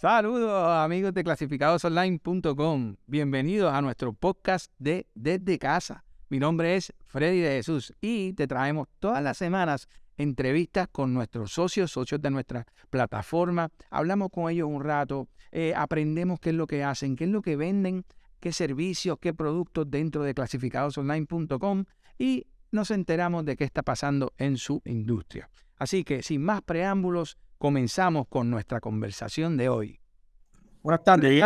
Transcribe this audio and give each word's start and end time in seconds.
Saludos 0.00 0.50
amigos 0.78 1.12
de 1.12 1.22
clasificadosonline.com. 1.22 2.96
Bienvenidos 3.06 3.70
a 3.70 3.82
nuestro 3.82 4.14
podcast 4.14 4.72
de 4.78 5.06
Desde 5.14 5.58
Casa. 5.58 6.06
Mi 6.30 6.38
nombre 6.38 6.74
es 6.74 6.94
Freddy 7.04 7.40
de 7.40 7.50
Jesús 7.50 7.92
y 8.00 8.32
te 8.32 8.46
traemos 8.46 8.88
todas 8.98 9.22
las 9.22 9.36
semanas 9.36 9.90
entrevistas 10.16 10.88
con 10.90 11.12
nuestros 11.12 11.52
socios, 11.52 11.92
socios 11.92 12.22
de 12.22 12.30
nuestra 12.30 12.66
plataforma. 12.88 13.68
Hablamos 13.90 14.30
con 14.30 14.50
ellos 14.50 14.70
un 14.70 14.82
rato, 14.82 15.28
eh, 15.52 15.74
aprendemos 15.76 16.40
qué 16.40 16.48
es 16.48 16.56
lo 16.56 16.66
que 16.66 16.82
hacen, 16.82 17.14
qué 17.14 17.24
es 17.24 17.30
lo 17.30 17.42
que 17.42 17.56
venden, 17.56 18.06
qué 18.40 18.52
servicios, 18.52 19.18
qué 19.20 19.34
productos 19.34 19.90
dentro 19.90 20.22
de 20.22 20.32
clasificadosonline.com 20.32 21.84
y 22.16 22.46
nos 22.72 22.90
enteramos 22.90 23.44
de 23.44 23.54
qué 23.54 23.64
está 23.64 23.82
pasando 23.82 24.32
en 24.38 24.56
su 24.56 24.80
industria. 24.86 25.50
Así 25.76 26.04
que 26.04 26.22
sin 26.22 26.42
más 26.42 26.62
preámbulos, 26.62 27.36
comenzamos 27.60 28.26
con 28.26 28.48
nuestra 28.50 28.80
conversación 28.80 29.58
de 29.58 29.68
hoy. 29.68 30.00
Buenas 30.82 31.04
tardes. 31.04 31.44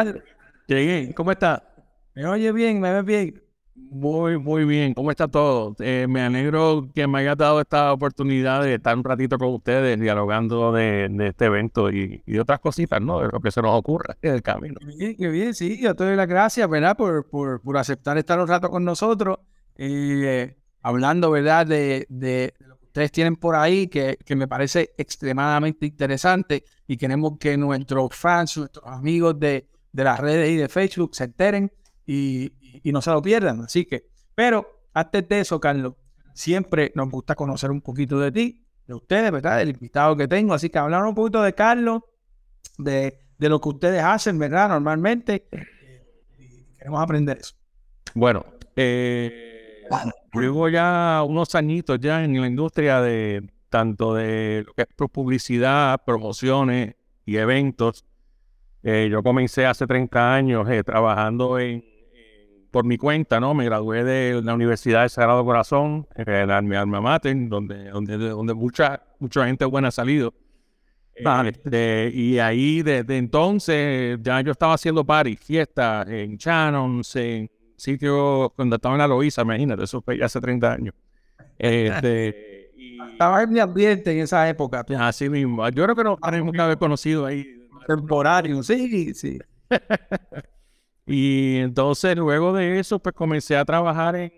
Llegué. 0.68 1.12
¿Cómo 1.12 1.32
está? 1.32 1.74
¿Me 2.14 2.24
oye 2.24 2.52
bien? 2.52 2.80
¿Me 2.80 2.92
ves 2.92 3.04
bien? 3.04 3.42
Muy, 3.74 4.38
muy 4.38 4.64
bien. 4.64 4.94
¿Cómo 4.94 5.10
está 5.10 5.26
todo? 5.26 5.74
Eh, 5.80 6.06
me 6.08 6.22
alegro 6.22 6.88
que 6.94 7.08
me 7.08 7.18
haya 7.18 7.34
dado 7.34 7.60
esta 7.60 7.92
oportunidad 7.92 8.62
de 8.62 8.74
estar 8.74 8.96
un 8.96 9.02
ratito 9.02 9.38
con 9.38 9.48
ustedes 9.54 9.98
dialogando 9.98 10.70
de, 10.70 11.10
este 11.26 11.46
evento 11.46 11.90
y, 11.90 12.22
de 12.24 12.40
otras 12.40 12.60
cositas, 12.60 13.00
¿no? 13.00 13.18
De 13.18 13.28
lo 13.32 13.40
que 13.40 13.50
se 13.50 13.60
nos 13.60 13.76
ocurra 13.76 14.16
en 14.22 14.34
el 14.34 14.42
camino. 14.42 14.76
Qué 14.78 14.96
bien, 14.96 15.16
qué 15.16 15.28
bien. 15.28 15.52
Sí, 15.52 15.82
yo 15.82 15.96
te 15.96 16.04
doy 16.04 16.14
las 16.14 16.28
gracias, 16.28 16.70
¿verdad? 16.70 16.96
Por, 16.96 17.28
por, 17.28 17.60
por 17.60 17.76
aceptar 17.76 18.16
estar 18.18 18.38
un 18.38 18.46
rato 18.46 18.70
con 18.70 18.84
nosotros 18.84 19.38
y 19.76 20.22
eh, 20.24 20.56
hablando, 20.80 21.32
¿verdad? 21.32 21.66
De, 21.66 22.06
de, 22.08 22.54
ustedes 22.94 23.10
tienen 23.10 23.34
por 23.34 23.56
ahí 23.56 23.88
que, 23.88 24.16
que, 24.24 24.36
me 24.36 24.46
parece 24.46 24.94
extremadamente 24.96 25.84
interesante 25.84 26.62
y 26.86 26.96
queremos 26.96 27.38
que 27.40 27.56
nuestros 27.56 28.14
fans, 28.14 28.56
nuestros 28.56 28.86
amigos 28.86 29.36
de, 29.40 29.68
de 29.90 30.04
las 30.04 30.20
redes 30.20 30.50
y 30.50 30.56
de 30.56 30.68
Facebook 30.68 31.12
se 31.16 31.24
enteren 31.24 31.72
y, 32.06 32.52
y, 32.84 32.92
no 32.92 33.02
se 33.02 33.10
lo 33.10 33.20
pierdan. 33.20 33.62
Así 33.62 33.84
que, 33.84 34.06
pero 34.36 34.84
antes 34.92 35.28
de 35.28 35.40
eso, 35.40 35.58
Carlos, 35.58 35.94
siempre 36.34 36.92
nos 36.94 37.10
gusta 37.10 37.34
conocer 37.34 37.72
un 37.72 37.80
poquito 37.80 38.20
de 38.20 38.30
ti, 38.30 38.64
de 38.86 38.94
ustedes, 38.94 39.32
¿verdad? 39.32 39.58
Del 39.58 39.70
invitado 39.70 40.16
que 40.16 40.28
tengo. 40.28 40.54
Así 40.54 40.70
que 40.70 40.78
hablar 40.78 41.02
un 41.02 41.16
poquito 41.16 41.42
de 41.42 41.52
Carlos, 41.52 42.02
de, 42.78 43.18
de 43.36 43.48
lo 43.48 43.60
que 43.60 43.70
ustedes 43.70 44.04
hacen, 44.04 44.38
¿verdad? 44.38 44.68
Normalmente. 44.68 45.48
queremos 46.78 47.02
aprender 47.02 47.38
eso. 47.38 47.56
Bueno, 48.14 48.46
eh 48.76 49.50
Llevo 50.34 50.68
ya 50.68 51.22
unos 51.26 51.54
añitos 51.54 52.00
ya 52.00 52.24
en 52.24 52.40
la 52.40 52.46
industria 52.46 53.00
de 53.00 53.46
tanto 53.68 54.14
de 54.14 54.64
lo 54.66 54.72
que 54.74 54.82
es 54.82 55.10
publicidad, 55.10 56.02
promociones 56.04 56.94
y 57.24 57.36
eventos. 57.36 58.04
Eh, 58.82 59.08
yo 59.10 59.22
comencé 59.22 59.66
hace 59.66 59.86
30 59.86 60.34
años 60.34 60.68
eh, 60.68 60.84
trabajando 60.84 61.58
en, 61.58 61.84
por 62.70 62.84
mi 62.84 62.98
cuenta, 62.98 63.40
¿no? 63.40 63.54
Me 63.54 63.64
gradué 63.64 64.04
de 64.04 64.42
la 64.42 64.54
Universidad 64.54 65.02
de 65.02 65.08
Sagrado 65.08 65.44
Corazón, 65.44 66.06
en 66.16 66.68
mi 66.68 66.76
alma 66.76 67.00
mater, 67.00 67.36
donde, 67.48 67.90
donde, 67.90 68.18
donde 68.18 68.54
mucha, 68.54 69.02
mucha 69.18 69.46
gente 69.46 69.64
buena 69.64 69.88
ha 69.88 69.92
salido. 69.92 70.34
Este, 71.14 72.10
y 72.12 72.40
ahí 72.40 72.82
desde 72.82 73.16
entonces 73.16 74.18
ya 74.20 74.40
yo 74.40 74.50
estaba 74.50 74.74
haciendo 74.74 75.04
party, 75.04 75.36
fiestas 75.36 76.08
en 76.08 76.36
Shannons, 76.36 77.14
en 77.14 77.50
sitio 77.76 78.52
cuando 78.56 78.76
estaba 78.76 78.94
en 78.94 79.08
la 79.08 79.42
imagínate, 79.42 79.84
eso 79.84 80.00
fue 80.00 80.22
hace 80.22 80.40
30 80.40 80.72
años. 80.72 80.94
Este, 81.58 82.54
Estaba 83.12 83.42
en 83.42 83.52
mi 83.52 83.60
ambiente 83.60 84.12
en 84.12 84.18
esa 84.20 84.48
época. 84.48 84.84
Así 84.98 85.28
mismo. 85.28 85.68
Yo 85.68 85.84
creo 85.84 85.96
que 85.96 86.04
nos 86.04 86.20
tenemos 86.20 86.52
que 86.52 86.60
haber 86.60 86.78
conocido 86.78 87.26
ahí. 87.26 87.46
Temporario, 87.86 88.62
sí, 88.62 89.14
sí. 89.14 89.38
y 91.06 91.56
entonces 91.58 92.16
luego 92.16 92.52
de 92.52 92.78
eso, 92.78 92.98
pues 92.98 93.14
comencé 93.14 93.56
a 93.56 93.64
trabajar 93.64 94.16
en, 94.16 94.32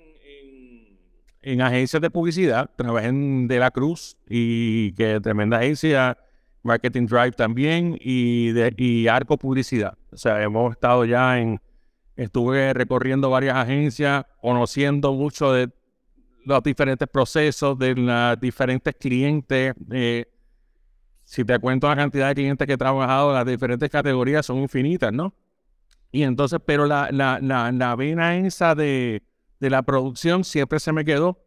en, 1.42 1.60
agencias 1.60 2.02
de 2.02 2.10
publicidad. 2.10 2.70
Trabajé 2.76 3.08
en 3.08 3.48
De 3.48 3.58
La 3.58 3.70
Cruz 3.70 4.16
y 4.28 4.92
que 4.92 5.20
tremenda 5.20 5.58
agencia, 5.58 6.18
Marketing 6.62 7.06
Drive 7.06 7.32
también 7.32 7.96
y, 8.00 8.50
de, 8.50 8.74
y 8.76 9.06
Arco 9.06 9.36
Publicidad. 9.36 9.96
O 10.12 10.16
sea, 10.16 10.42
hemos 10.42 10.72
estado 10.72 11.04
ya 11.04 11.38
en 11.38 11.60
Estuve 12.16 12.72
recorriendo 12.72 13.30
varias 13.30 13.56
agencias, 13.56 14.24
conociendo 14.40 15.12
mucho 15.12 15.52
de 15.52 15.70
los 16.46 16.62
diferentes 16.62 17.06
procesos, 17.08 17.78
de 17.78 17.94
los 17.94 18.40
diferentes 18.40 18.94
clientes. 18.94 19.74
Si 21.24 21.44
te 21.44 21.58
cuento 21.58 21.88
la 21.88 21.96
cantidad 21.96 22.28
de 22.28 22.34
clientes 22.34 22.66
que 22.66 22.74
he 22.74 22.78
trabajado, 22.78 23.34
las 23.34 23.44
diferentes 23.44 23.90
categorías 23.90 24.46
son 24.46 24.58
infinitas, 24.58 25.12
¿no? 25.12 25.34
Y 26.12 26.22
entonces, 26.22 26.60
pero 26.64 26.86
la, 26.86 27.10
la, 27.12 27.40
la, 27.40 27.96
vena 27.96 28.36
esa 28.38 28.74
de, 28.74 29.22
de, 29.60 29.70
la 29.70 29.82
producción 29.82 30.44
siempre 30.44 30.80
se 30.80 30.92
me 30.92 31.04
quedó. 31.04 31.44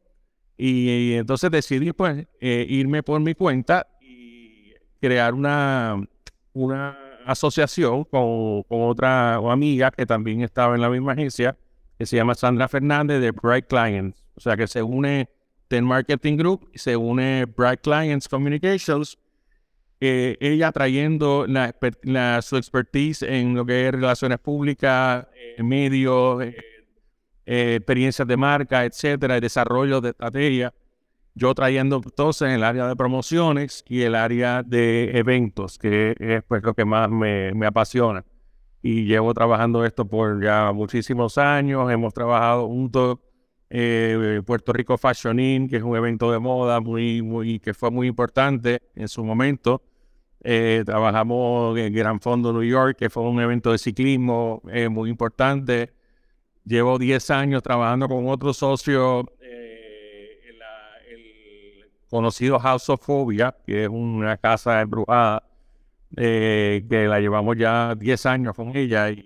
Y, 0.57 1.13
entonces 1.13 1.49
decidí, 1.49 1.93
pues, 1.93 2.27
eh, 2.41 2.65
irme 2.69 3.01
por 3.01 3.19
mi 3.21 3.33
cuenta 3.33 3.87
y 4.01 4.73
crear 4.99 5.33
una, 5.33 6.05
una 6.53 7.08
asociación 7.31 8.03
con, 8.05 8.63
otra 8.69 9.35
amiga 9.35 9.91
que 9.91 10.05
también 10.05 10.41
estaba 10.41 10.75
en 10.75 10.81
la 10.81 10.89
misma 10.89 11.13
agencia, 11.13 11.57
que 11.97 12.05
se 12.05 12.15
llama 12.15 12.35
Sandra 12.35 12.67
Fernández 12.67 13.21
de 13.21 13.31
Bright 13.31 13.67
Clients. 13.67 14.25
O 14.35 14.39
sea 14.39 14.57
que 14.57 14.67
se 14.67 14.81
une 14.81 15.29
Ten 15.67 15.85
Marketing 15.85 16.37
Group 16.37 16.69
y 16.73 16.79
se 16.79 16.95
une 16.95 17.45
Bright 17.45 17.81
Clients 17.81 18.27
Communications. 18.27 19.17
Eh, 20.01 20.37
ella 20.39 20.71
trayendo 20.71 21.45
su 22.41 22.57
expertise 22.57 23.21
en 23.23 23.53
lo 23.53 23.65
que 23.65 23.87
es 23.87 23.91
relaciones 23.91 24.39
públicas, 24.39 25.27
eh, 25.35 25.61
medios, 25.61 26.41
eh, 26.41 27.75
experiencias 27.75 28.27
de 28.27 28.37
marca, 28.37 28.85
etcétera, 28.85 29.39
desarrollo 29.39 29.99
de 29.99 30.09
estrategia 30.09 30.73
yo 31.39 31.55
trayendo 31.55 32.01
entonces 32.03 32.49
el 32.49 32.63
área 32.63 32.85
de 32.87 32.95
promociones 32.97 33.85
y 33.87 34.01
el 34.01 34.13
área 34.15 34.61
de 34.61 35.17
eventos, 35.17 35.77
que 35.77 36.13
es 36.19 36.43
pues 36.43 36.61
lo 36.63 36.73
que 36.73 36.83
más 36.83 37.09
me, 37.09 37.65
apasiona. 37.65 38.25
Y 38.81 39.05
llevo 39.05 39.33
trabajando 39.33 39.85
esto 39.85 40.05
por 40.05 40.43
ya 40.43 40.71
muchísimos 40.73 41.37
años. 41.37 41.89
Hemos 41.91 42.13
trabajado 42.13 42.67
juntos 42.67 43.19
eh, 43.69 44.41
Puerto 44.45 44.73
Rico 44.73 44.97
Fashion 44.97 45.39
In, 45.39 45.69
que 45.69 45.77
es 45.77 45.83
un 45.83 45.95
evento 45.95 46.31
de 46.31 46.39
moda 46.39 46.81
muy, 46.81 47.21
muy, 47.21 47.59
que 47.59 47.73
fue 47.73 47.89
muy 47.89 48.07
importante 48.07 48.81
en 48.95 49.07
su 49.07 49.23
momento. 49.23 49.81
Eh, 50.43 50.83
trabajamos 50.85 51.77
en 51.77 51.93
Gran 51.93 52.19
Fondo 52.19 52.51
New 52.51 52.63
York, 52.63 52.97
que 52.97 53.09
fue 53.09 53.23
un 53.23 53.39
evento 53.39 53.71
de 53.71 53.77
ciclismo 53.77 54.61
eh, 54.69 54.89
muy 54.89 55.09
importante. 55.09 55.93
Llevo 56.65 56.99
10 56.99 57.29
años 57.31 57.63
trabajando 57.63 58.09
con 58.09 58.27
otro 58.27 58.53
socio 58.53 59.25
conocido 62.09 62.59
House 62.59 62.89
of 62.89 63.01
Phobia, 63.05 63.55
que 63.65 63.83
es 63.83 63.89
una 63.89 64.37
casa 64.37 64.81
embrujada, 64.81 65.43
eh, 66.17 66.85
que 66.89 67.07
la 67.07 67.19
llevamos 67.19 67.55
ya 67.57 67.95
10 67.95 68.25
años 68.25 68.55
con 68.55 68.75
ella. 68.75 69.09
Y, 69.09 69.25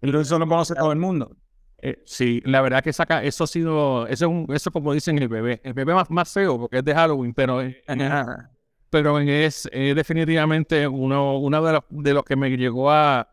eso 0.00 0.38
lo 0.38 0.46
conoce 0.46 0.74
todo 0.74 0.92
el 0.92 0.98
mundo. 0.98 1.36
Eh, 1.78 2.02
sí, 2.04 2.42
la 2.44 2.60
verdad 2.60 2.82
que 2.82 2.92
saca, 2.92 3.24
eso 3.24 3.44
ha 3.44 3.46
sido, 3.46 4.06
eso 4.06 4.26
es 4.26 4.30
un, 4.30 4.46
eso 4.54 4.70
como 4.70 4.92
dicen 4.92 5.18
el 5.18 5.28
bebé, 5.28 5.60
el 5.64 5.72
bebé 5.72 5.94
más, 5.94 6.10
más 6.10 6.32
feo 6.32 6.58
porque 6.58 6.78
es 6.78 6.84
de 6.84 6.94
Halloween, 6.94 7.34
pero, 7.34 7.60
pero 8.90 9.18
es, 9.18 9.68
definitivamente 9.72 10.86
uno, 10.86 11.38
uno 11.38 11.62
de, 11.64 11.72
los, 11.72 11.82
de 11.90 12.14
los 12.14 12.24
que 12.24 12.36
me 12.36 12.56
llegó 12.56 12.88
a 12.90 13.28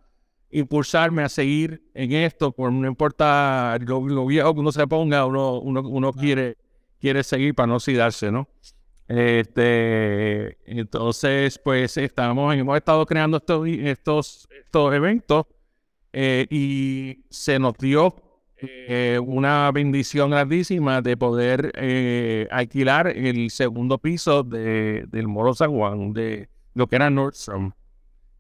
impulsarme 0.49 1.21
a 1.21 1.29
seguir 1.29 1.83
en 1.93 2.11
esto, 2.13 2.51
por 2.51 2.71
no 2.71 2.88
importa 2.88 3.77
lo, 3.81 4.25
viejo 4.25 4.53
que 4.53 4.59
uno 4.59 4.71
se 4.71 4.88
ponga, 4.88 5.27
uno, 5.27 5.59
uno, 5.59 5.81
uno 5.81 6.11
quiere 6.11 6.57
quiere 6.99 7.23
seguir 7.23 7.55
para 7.55 7.67
no 7.67 7.75
oxidarse, 7.75 8.31
¿no? 8.31 8.47
Este, 9.07 10.57
entonces, 10.71 11.59
pues 11.63 11.97
estamos, 11.97 12.53
hemos 12.56 12.77
estado 12.77 13.06
creando 13.07 13.38
estos, 13.38 13.68
estos, 13.68 14.47
estos 14.63 14.94
eventos 14.94 15.45
eh, 16.13 16.45
y 16.50 17.25
se 17.29 17.57
nos 17.57 17.74
dio 17.77 18.15
eh, 18.57 19.19
una 19.25 19.71
bendición 19.71 20.31
grandísima 20.31 21.01
de 21.01 21.18
poder 21.18 21.71
eh, 21.75 22.47
alquilar 22.51 23.07
el 23.07 23.50
segundo 23.51 23.97
piso 23.97 24.44
de, 24.44 25.06
del 25.07 25.27
Moro 25.27 25.53
San 25.53 25.71
Juan, 25.71 26.13
de 26.13 26.50
lo 26.74 26.88
que 26.88 26.97
era 26.97 27.09
Nordstrom. 27.09 27.71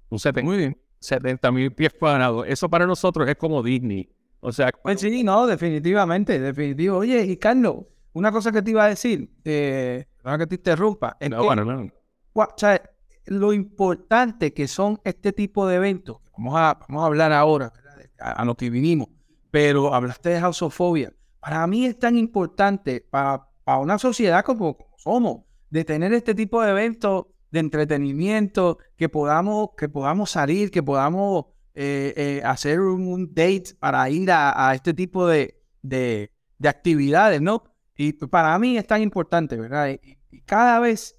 Un 0.09 0.19
70 0.19 1.51
mil 1.51 1.71
pies 1.71 1.93
cuadrados. 1.97 2.45
Eso 2.47 2.69
para 2.69 2.85
nosotros 2.85 3.27
es 3.29 3.37
como 3.37 3.63
Disney. 3.63 4.09
O 4.41 4.51
sea, 4.51 4.71
pues 4.71 5.01
sí, 5.01 5.23
no, 5.23 5.47
definitivamente, 5.47 6.39
definitivo. 6.39 6.97
Oye, 6.97 7.23
y 7.23 7.37
Carlos, 7.37 7.85
una 8.13 8.31
cosa 8.31 8.51
que 8.51 8.61
te 8.61 8.71
iba 8.71 8.85
a 8.85 8.89
decir, 8.89 9.29
eh, 9.43 10.05
que 10.37 10.47
te 10.47 10.55
interrumpa, 10.55 11.17
es 11.19 11.29
no, 11.29 11.43
bueno, 11.43 11.65
no. 11.65 11.89
O 12.33 12.47
sea, 12.57 12.81
lo 13.25 13.53
importante 13.53 14.53
que 14.53 14.67
son 14.67 14.99
este 15.03 15.33
tipo 15.33 15.67
de 15.67 15.75
eventos, 15.75 16.17
vamos 16.37 16.55
a, 16.57 16.79
vamos 16.87 17.03
a 17.03 17.05
hablar 17.07 17.31
ahora, 17.33 17.73
a, 18.19 18.45
lo 18.45 18.55
que 18.55 18.69
vinimos, 18.69 19.09
pero 19.51 19.93
hablaste 19.93 20.29
de 20.29 20.37
hausofobia. 20.37 21.13
Para 21.39 21.65
mí 21.67 21.85
es 21.85 21.97
tan 21.97 22.17
importante, 22.17 23.05
para, 23.09 23.47
para 23.63 23.79
una 23.79 23.97
sociedad 23.97 24.43
como, 24.43 24.77
somos, 24.97 25.43
de 25.69 25.85
tener 25.85 26.13
este 26.13 26.33
tipo 26.33 26.61
de 26.61 26.71
eventos 26.71 27.27
de 27.51 27.59
entretenimiento, 27.59 28.77
que 28.95 29.09
podamos, 29.09 29.69
que 29.77 29.89
podamos 29.89 30.31
salir, 30.31 30.71
que 30.71 30.83
podamos 30.83 31.45
eh, 31.73 32.13
eh, 32.15 32.41
hacer 32.43 32.79
un, 32.79 33.33
date 33.33 33.75
para 33.79 34.09
ir 34.09 34.29
a, 34.31 34.73
este 34.75 34.93
tipo 34.93 35.27
de, 35.27 35.59
de, 35.81 36.31
actividades, 36.63 37.41
¿no? 37.41 37.63
Y 38.01 38.13
para 38.13 38.57
mí 38.59 38.77
es 38.77 38.87
tan 38.87 39.01
importante, 39.01 39.57
¿verdad? 39.57 39.89
Y, 39.89 40.17
cada 40.45 40.79
vez 40.79 41.17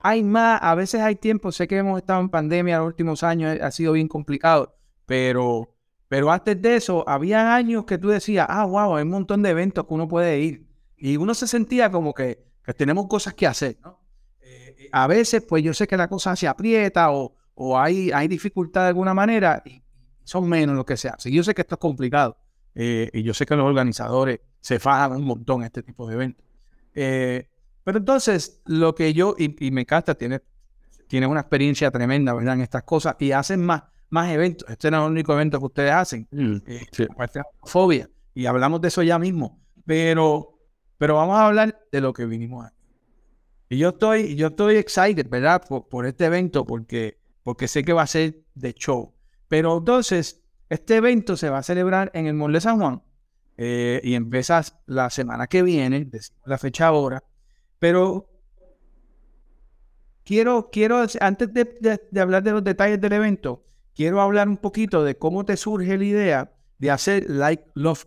hay 0.00 0.22
más, 0.22 0.60
a 0.62 0.74
veces 0.74 1.00
hay 1.00 1.16
tiempo, 1.16 1.50
sé 1.50 1.66
que 1.66 1.78
hemos 1.78 1.98
estado 1.98 2.20
en 2.20 2.28
pandemia 2.28 2.76
los 2.76 2.88
últimos 2.88 3.22
años, 3.22 3.58
ha 3.58 3.70
sido 3.70 3.94
bien 3.94 4.06
complicado, 4.06 4.76
pero, 5.06 5.74
pero 6.08 6.30
antes 6.30 6.60
de 6.60 6.76
eso, 6.76 7.08
había 7.08 7.54
años 7.54 7.86
que 7.86 7.96
tú 7.96 8.08
decías, 8.08 8.46
ah, 8.50 8.66
wow, 8.66 8.96
hay 8.96 9.04
un 9.04 9.08
montón 9.08 9.40
de 9.42 9.48
eventos 9.48 9.86
que 9.86 9.94
uno 9.94 10.08
puede 10.08 10.40
ir. 10.40 10.68
Y 10.98 11.16
uno 11.16 11.32
se 11.32 11.46
sentía 11.46 11.90
como 11.90 12.12
que, 12.12 12.44
tenemos 12.76 13.06
cosas 13.06 13.32
que 13.32 13.46
hacer, 13.46 13.78
¿no? 13.82 13.98
a 14.92 15.06
veces, 15.06 15.42
pues 15.48 15.64
yo 15.64 15.72
sé 15.72 15.86
que 15.86 15.96
la 15.96 16.08
cosa 16.08 16.36
se 16.36 16.46
aprieta 16.46 17.12
o, 17.12 17.34
hay, 17.78 18.10
hay 18.12 18.28
dificultad 18.28 18.82
de 18.82 18.88
alguna 18.88 19.14
manera 19.14 19.62
y 19.64 19.82
son 20.24 20.46
menos 20.50 20.76
lo 20.76 20.84
que 20.84 20.98
se 20.98 21.08
hace. 21.08 21.30
Yo 21.30 21.42
sé 21.42 21.54
que 21.54 21.62
esto 21.62 21.76
es 21.76 21.80
complicado 21.80 22.36
eh, 22.74 23.10
y 23.12 23.22
yo 23.22 23.34
sé 23.34 23.46
que 23.46 23.56
los 23.56 23.66
organizadores 23.66 24.40
se 24.60 24.78
fajan 24.78 25.12
un 25.12 25.24
montón 25.24 25.60
en 25.60 25.66
este 25.66 25.82
tipo 25.82 26.06
de 26.06 26.14
eventos. 26.14 26.44
Eh, 26.94 27.48
pero 27.84 27.98
entonces, 27.98 28.60
lo 28.66 28.94
que 28.94 29.12
yo, 29.12 29.34
y, 29.38 29.70
me 29.70 29.82
encanta, 29.82 30.14
tiene, 30.14 30.40
tiene 31.08 31.26
una 31.26 31.40
experiencia 31.40 31.90
tremenda, 31.90 32.34
¿verdad? 32.34 32.54
En 32.54 32.60
estas 32.60 32.84
cosas 32.84 33.16
y 33.18 33.32
hacen 33.32 33.64
más, 33.64 33.82
más 34.10 34.30
eventos. 34.30 34.68
Este 34.68 34.90
no 34.90 34.98
es 34.98 35.06
el 35.06 35.12
único 35.12 35.32
evento 35.32 35.58
que 35.58 35.66
ustedes 35.66 35.92
hacen. 35.92 36.28
Mm, 36.30 36.56
eh, 36.66 36.86
fobia. 37.64 38.08
Y 38.34 38.46
hablamos 38.46 38.80
de 38.80 38.88
eso 38.88 39.02
ya 39.02 39.18
mismo. 39.18 39.60
Pero, 39.86 40.58
pero 40.98 41.16
vamos 41.16 41.36
a 41.36 41.46
hablar 41.46 41.80
de 41.90 42.00
lo 42.00 42.12
que 42.12 42.26
vinimos 42.26 42.66
aquí. 42.66 42.76
Y 43.70 43.78
yo 43.78 43.90
estoy, 43.90 44.34
yo 44.34 44.48
estoy 44.48 44.76
excited, 44.76 45.28
¿verdad? 45.28 45.62
Por, 45.66 46.04
este 46.04 46.24
evento, 46.26 46.64
porque, 46.64 47.18
porque 47.44 47.68
sé 47.68 47.84
que 47.84 47.92
va 47.92 48.02
a 48.02 48.06
ser 48.06 48.42
de 48.54 48.74
show. 48.74 49.14
Pero 49.46 49.78
entonces, 49.78 50.39
este 50.70 50.96
evento 50.96 51.36
se 51.36 51.50
va 51.50 51.58
a 51.58 51.62
celebrar 51.64 52.12
en 52.14 52.26
el 52.26 52.34
Mall 52.34 52.58
San 52.60 52.78
Juan 52.78 53.02
eh, 53.56 54.00
y 54.04 54.14
empieza 54.14 54.62
la 54.86 55.10
semana 55.10 55.48
que 55.48 55.62
viene, 55.62 56.04
decimos 56.04 56.40
la 56.46 56.58
fecha 56.58 56.86
ahora. 56.86 57.24
Pero 57.80 58.30
quiero, 60.24 60.70
quiero 60.70 61.04
antes 61.20 61.52
de, 61.52 62.20
hablar 62.20 62.44
de 62.44 62.52
los 62.52 62.62
detalles 62.62 63.00
del 63.00 63.12
evento, 63.12 63.64
quiero 63.96 64.20
hablar 64.20 64.48
un 64.48 64.58
poquito 64.58 65.02
de 65.02 65.18
cómo 65.18 65.44
te 65.44 65.56
surge 65.56 65.98
la 65.98 66.04
idea 66.04 66.52
de 66.78 66.90
hacer 66.90 67.28
Like 67.28 67.64
Love. 67.74 68.06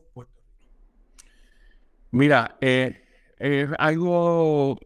Mira, 2.11 2.57
eh, 2.61 3.03
es 3.37 3.69
algo 3.77 4.79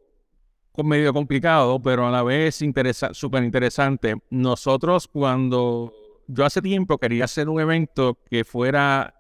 medio 0.83 1.13
complicado, 1.13 1.79
pero 1.79 2.07
a 2.07 2.11
la 2.11 2.23
vez 2.23 2.55
súper 2.55 3.43
interesante. 3.43 4.15
Nosotros 4.31 5.07
cuando 5.07 5.93
yo 6.27 6.45
hace 6.45 6.61
tiempo 6.61 6.97
quería 6.97 7.25
hacer 7.25 7.49
un 7.49 7.59
evento 7.59 8.19
que 8.29 8.43
fuera 8.43 9.15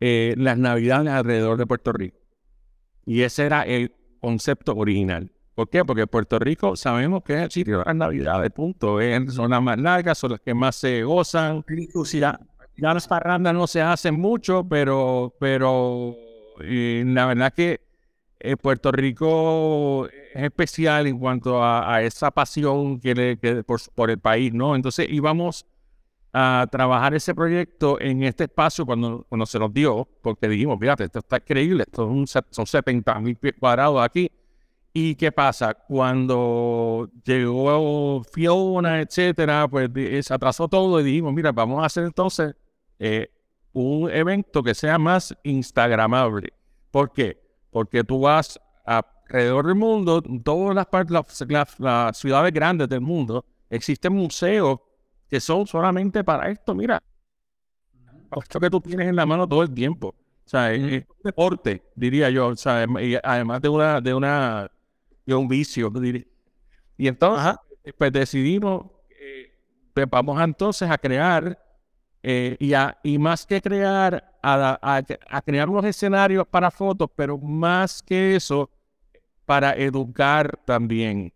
eh, 0.00 0.34
las 0.36 0.58
navidades 0.58 1.08
alrededor 1.08 1.58
de 1.58 1.66
Puerto 1.66 1.92
Rico. 1.92 2.18
Y 3.04 3.22
ese 3.22 3.46
era 3.46 3.62
el 3.62 3.94
concepto 4.20 4.74
original. 4.74 5.32
¿Por 5.54 5.70
qué? 5.70 5.84
Porque 5.84 6.06
Puerto 6.06 6.38
Rico 6.38 6.76
sabemos 6.76 7.22
que 7.22 7.34
es 7.34 7.42
el 7.44 7.50
sitio 7.50 7.78
de 7.78 7.84
las 7.86 7.96
navidades, 7.96 8.50
punto. 8.50 8.98
Son 9.30 9.50
las 9.50 9.62
más 9.62 9.78
largas, 9.78 10.18
son 10.18 10.32
las 10.32 10.40
que 10.40 10.52
más 10.52 10.76
se 10.76 11.02
gozan. 11.02 11.64
Ya, 12.12 12.38
ya 12.76 12.94
las 12.94 13.08
parrandas 13.08 13.54
no 13.54 13.66
se 13.66 13.80
hacen 13.80 14.20
mucho, 14.20 14.66
pero, 14.68 15.34
pero 15.40 16.14
eh, 16.60 17.02
la 17.06 17.26
verdad 17.26 17.54
que 17.54 17.80
eh, 18.38 18.56
Puerto 18.56 18.92
Rico 18.92 20.08
es 20.34 20.44
especial 20.44 21.06
en 21.06 21.18
cuanto 21.18 21.64
a, 21.64 22.02
esa 22.02 22.30
pasión 22.30 23.00
que, 23.00 23.14
le, 23.14 23.64
por, 23.64 24.10
el 24.10 24.18
país, 24.18 24.52
¿no? 24.52 24.76
Entonces 24.76 25.08
íbamos 25.08 25.64
a 26.38 26.66
trabajar 26.70 27.14
ese 27.14 27.34
proyecto 27.34 27.98
en 28.00 28.22
este 28.22 28.44
espacio 28.44 28.84
cuando, 28.84 29.24
cuando 29.28 29.46
se 29.46 29.58
nos 29.58 29.72
dio, 29.72 30.06
porque 30.20 30.48
dijimos, 30.48 30.78
fíjate, 30.78 31.04
esto 31.04 31.20
está 31.20 31.36
increíble, 31.38 31.84
esto 31.86 32.12
son 32.50 32.66
70 32.66 33.20
mil 33.20 33.36
pies 33.36 33.54
cuadrados 33.58 34.02
aquí. 34.02 34.30
¿Y 34.92 35.14
qué 35.14 35.32
pasa? 35.32 35.74
Cuando 35.74 37.10
llegó 37.24 38.22
Fiona, 38.24 39.00
etcétera, 39.00 39.68
pues 39.68 39.90
se 40.24 40.34
atrasó 40.34 40.68
todo 40.68 41.00
y 41.00 41.04
dijimos, 41.04 41.32
mira, 41.32 41.52
vamos 41.52 41.82
a 41.82 41.86
hacer 41.86 42.04
entonces 42.04 42.54
eh, 42.98 43.30
un 43.72 44.10
evento 44.10 44.62
que 44.62 44.74
sea 44.74 44.98
más 44.98 45.36
instagramable. 45.42 46.52
¿Por 46.90 47.12
qué? 47.12 47.46
porque 47.76 48.04
tú 48.04 48.20
vas 48.20 48.58
alrededor 48.86 49.66
del 49.66 49.74
mundo, 49.74 50.22
todas 50.42 50.74
las 50.74 50.86
partes, 50.86 51.12
las, 51.78 52.16
ciudades 52.16 52.50
grandes 52.50 52.88
del 52.88 53.02
mundo, 53.02 53.44
existen 53.68 54.14
museos 54.14 54.78
que 55.28 55.40
son 55.40 55.66
solamente 55.66 56.22
para 56.24 56.50
esto. 56.50 56.74
Mira, 56.74 57.02
esto 58.36 58.60
que 58.60 58.70
tú 58.70 58.80
tienes 58.80 59.08
en 59.08 59.16
la 59.16 59.26
mano 59.26 59.48
todo 59.48 59.62
el 59.62 59.72
tiempo. 59.72 60.08
O 60.08 60.48
sea, 60.48 60.72
es, 60.72 61.04
un 61.08 61.22
deporte, 61.24 61.82
diría 61.94 62.30
yo. 62.30 62.48
O 62.48 62.56
sea, 62.56 62.86
y 63.00 63.16
además 63.22 63.60
de 63.62 63.68
una, 63.68 64.00
de 64.00 64.14
una, 64.14 64.70
de 65.24 65.34
un 65.34 65.48
vicio, 65.48 65.90
diría. 65.90 66.24
Y 66.96 67.08
entonces, 67.08 67.56
pues 67.98 68.12
decidimos, 68.12 68.86
eh, 69.10 69.52
pues 69.92 70.06
vamos 70.08 70.40
entonces 70.40 70.90
a 70.90 70.96
crear 70.96 71.58
eh, 72.28 72.56
y, 72.58 72.72
y, 73.04 73.18
más 73.18 73.46
que 73.46 73.62
crear, 73.62 74.32
a, 74.42 75.42
crear 75.44 75.68
unos 75.68 75.84
escenarios 75.84 76.44
para 76.48 76.72
fotos, 76.72 77.08
pero 77.14 77.38
más 77.38 78.02
que 78.02 78.34
eso, 78.34 78.68
para 79.44 79.76
educar 79.76 80.58
también. 80.64 81.32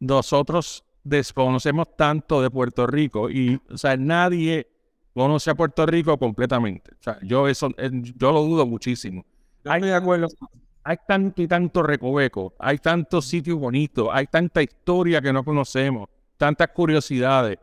Nosotros 0.00 0.84
desconocemos 1.06 1.96
tanto 1.96 2.42
de 2.42 2.50
Puerto 2.50 2.86
Rico 2.86 3.30
y, 3.30 3.60
o 3.70 3.78
sea, 3.78 3.96
nadie 3.96 4.66
conoce 5.14 5.50
a 5.50 5.54
Puerto 5.54 5.86
Rico 5.86 6.18
completamente. 6.18 6.92
O 6.92 7.02
sea, 7.02 7.18
yo 7.22 7.48
eso, 7.48 7.70
eh, 7.78 7.90
yo 7.92 8.32
lo 8.32 8.42
dudo 8.42 8.66
muchísimo. 8.66 9.24
Hay, 9.64 9.82
de 9.82 9.94
acuerdo. 9.94 10.28
Hay 10.82 10.98
tanto 11.06 11.42
y 11.42 11.48
tanto 11.48 11.82
recoveco, 11.82 12.54
hay 12.58 12.78
tantos 12.78 13.24
sitios 13.26 13.58
bonitos, 13.58 14.08
hay 14.12 14.26
tanta 14.26 14.62
historia 14.62 15.20
que 15.20 15.32
no 15.32 15.44
conocemos, 15.44 16.08
tantas 16.36 16.68
curiosidades. 16.68 17.58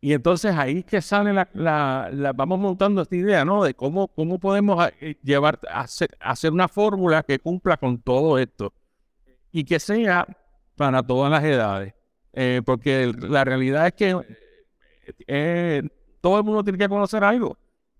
Y 0.00 0.12
entonces 0.12 0.54
ahí 0.54 0.82
que 0.82 1.00
sale 1.00 1.32
la, 1.54 2.32
vamos 2.34 2.58
montando 2.58 3.02
esta 3.02 3.16
idea, 3.16 3.44
¿no? 3.44 3.62
De 3.62 3.72
cómo, 3.72 4.08
cómo 4.08 4.38
podemos 4.38 4.86
eh, 5.00 5.16
llevar, 5.22 5.60
hacer, 5.70 6.10
hacer 6.20 6.52
una 6.52 6.68
fórmula 6.68 7.22
que 7.22 7.38
cumpla 7.38 7.76
con 7.76 7.98
todo 7.98 8.38
esto 8.38 8.72
y 9.50 9.64
que 9.64 9.78
sea 9.78 10.26
para 10.76 11.02
todas 11.02 11.30
las 11.30 11.44
edades. 11.44 11.94
Eh, 12.32 12.62
porque 12.64 13.12
la 13.18 13.44
realidad 13.44 13.86
es 13.86 13.92
que 13.92 14.16
eh, 15.26 15.82
todo 16.20 16.38
el 16.38 16.44
mundo 16.44 16.64
tiene 16.64 16.78
que 16.78 16.88
conocer 16.88 17.22
algo. 17.24 17.56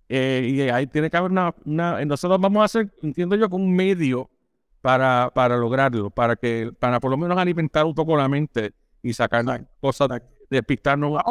y 0.09 0.61
ahí 0.61 0.87
tiene 0.87 1.09
que 1.09 1.17
haber 1.17 1.31
una, 1.31 2.05
Nosotros 2.05 2.39
vamos 2.39 2.61
a 2.61 2.65
hacer, 2.65 2.91
entiendo 3.01 3.35
yo, 3.35 3.49
con 3.49 3.61
un 3.61 3.75
medio 3.75 4.29
para, 4.81 5.31
para 5.33 5.57
lograrlo, 5.57 6.09
para 6.09 6.35
que, 6.35 6.71
para 6.77 6.99
por 6.99 7.11
lo 7.11 7.17
menos 7.17 7.37
alimentar 7.37 7.85
un 7.85 7.95
poco 7.95 8.17
la 8.17 8.27
mente 8.27 8.73
y 9.01 9.13
sacar 9.13 9.45
cosas, 9.79 10.09
despistarnos. 10.49 11.21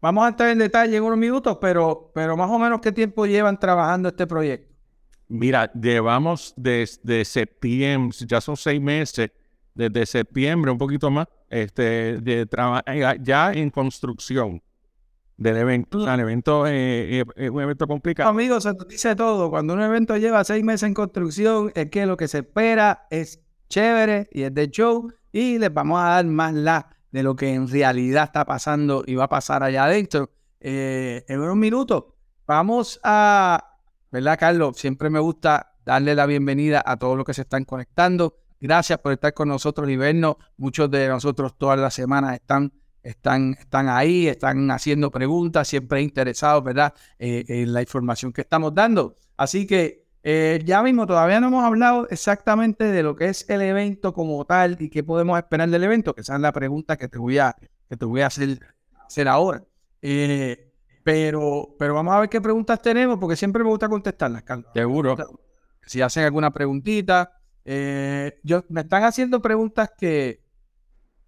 Vamos 0.00 0.24
a 0.24 0.28
entrar 0.28 0.50
en 0.50 0.58
detalle 0.58 0.96
en 0.96 1.02
unos 1.02 1.18
minutos, 1.18 1.58
pero, 1.60 2.10
pero 2.14 2.36
más 2.36 2.50
o 2.50 2.58
menos 2.58 2.80
qué 2.80 2.92
tiempo 2.92 3.26
llevan 3.26 3.58
trabajando 3.58 4.08
este 4.08 4.26
proyecto. 4.26 4.74
Mira, 5.28 5.72
llevamos 5.72 6.54
desde 6.56 7.24
septiembre, 7.24 8.16
ya 8.26 8.40
son 8.40 8.56
seis 8.56 8.80
meses, 8.80 9.30
desde 9.74 10.06
septiembre, 10.06 10.70
un 10.70 10.78
poquito 10.78 11.10
más, 11.10 11.26
este, 11.48 12.20
de 12.20 12.48
eh, 12.86 13.18
ya 13.20 13.52
en 13.52 13.70
construcción 13.70 14.62
del 15.36 15.56
evento. 15.56 16.12
el 16.12 16.20
evento 16.20 16.66
eh, 16.66 17.24
es 17.36 17.50
un 17.50 17.62
evento 17.62 17.86
complicado. 17.86 18.30
Amigos, 18.30 18.62
se 18.62 18.72
dice 18.88 19.14
todo. 19.14 19.50
Cuando 19.50 19.74
un 19.74 19.82
evento 19.82 20.16
lleva 20.16 20.44
seis 20.44 20.64
meses 20.64 20.84
en 20.84 20.94
construcción, 20.94 21.72
es 21.74 21.90
que 21.90 22.06
lo 22.06 22.16
que 22.16 22.28
se 22.28 22.38
espera 22.38 23.06
es 23.10 23.40
chévere 23.68 24.28
y 24.32 24.42
es 24.42 24.54
de 24.54 24.68
show. 24.68 25.12
Y 25.32 25.58
les 25.58 25.72
vamos 25.72 26.00
a 26.00 26.08
dar 26.08 26.24
más 26.24 26.54
la 26.54 26.88
de 27.10 27.22
lo 27.22 27.36
que 27.36 27.52
en 27.52 27.68
realidad 27.68 28.24
está 28.24 28.44
pasando 28.44 29.04
y 29.06 29.14
va 29.14 29.24
a 29.24 29.28
pasar 29.28 29.62
allá 29.62 29.84
adentro. 29.84 30.30
Eh, 30.60 31.24
en 31.28 31.40
unos 31.40 31.56
minutos 31.56 32.04
vamos 32.46 32.98
a, 33.02 33.78
¿verdad, 34.10 34.38
Carlos? 34.38 34.78
Siempre 34.78 35.10
me 35.10 35.18
gusta 35.18 35.74
darle 35.84 36.14
la 36.14 36.26
bienvenida 36.26 36.82
a 36.84 36.96
todos 36.96 37.16
los 37.16 37.26
que 37.26 37.34
se 37.34 37.42
están 37.42 37.64
conectando. 37.64 38.38
Gracias 38.60 38.98
por 38.98 39.12
estar 39.12 39.34
con 39.34 39.48
nosotros 39.48 39.88
y 39.90 39.96
vernos. 39.96 40.36
Muchos 40.56 40.90
de 40.90 41.08
nosotros 41.08 41.56
todas 41.58 41.78
las 41.78 41.94
semanas 41.94 42.34
están, 42.34 42.72
están, 43.02 43.56
están 43.58 43.88
ahí, 43.88 44.28
están 44.28 44.70
haciendo 44.70 45.10
preguntas, 45.10 45.68
siempre 45.68 46.02
interesados, 46.02 46.64
¿verdad? 46.64 46.94
Eh, 47.18 47.44
en 47.48 47.72
la 47.72 47.82
información 47.82 48.32
que 48.32 48.40
estamos 48.42 48.74
dando. 48.74 49.16
Así 49.36 49.66
que 49.66 50.06
eh, 50.22 50.60
ya 50.64 50.82
mismo 50.82 51.06
todavía 51.06 51.38
no 51.38 51.48
hemos 51.48 51.64
hablado 51.64 52.08
exactamente 52.10 52.84
de 52.84 53.02
lo 53.02 53.14
que 53.14 53.26
es 53.26 53.48
el 53.48 53.62
evento 53.62 54.12
como 54.12 54.44
tal 54.44 54.76
y 54.80 54.90
qué 54.90 55.04
podemos 55.04 55.38
esperar 55.38 55.68
del 55.68 55.84
evento, 55.84 56.14
que 56.14 56.22
esa 56.22 56.34
es 56.34 56.40
la 56.40 56.50
pregunta 56.50 56.96
que 56.96 57.06
te 57.06 57.18
voy 57.18 57.38
a, 57.38 57.54
que 57.88 57.96
te 57.96 58.04
voy 58.04 58.22
a 58.22 58.26
hacer, 58.26 58.58
hacer 59.06 59.28
ahora. 59.28 59.62
Eh, 60.02 60.72
pero, 61.04 61.76
pero 61.78 61.94
vamos 61.94 62.12
a 62.12 62.18
ver 62.18 62.28
qué 62.28 62.40
preguntas 62.40 62.82
tenemos, 62.82 63.18
porque 63.18 63.36
siempre 63.36 63.62
me 63.62 63.70
gusta 63.70 63.88
contestarlas, 63.88 64.42
Carlos. 64.42 64.66
Seguro. 64.74 65.16
Si 65.86 66.02
hacen 66.02 66.24
alguna 66.24 66.50
preguntita. 66.50 67.35
Eh, 67.68 68.38
yo, 68.44 68.64
me 68.68 68.82
están 68.82 69.02
haciendo 69.02 69.42
preguntas 69.42 69.90
que, 69.98 70.40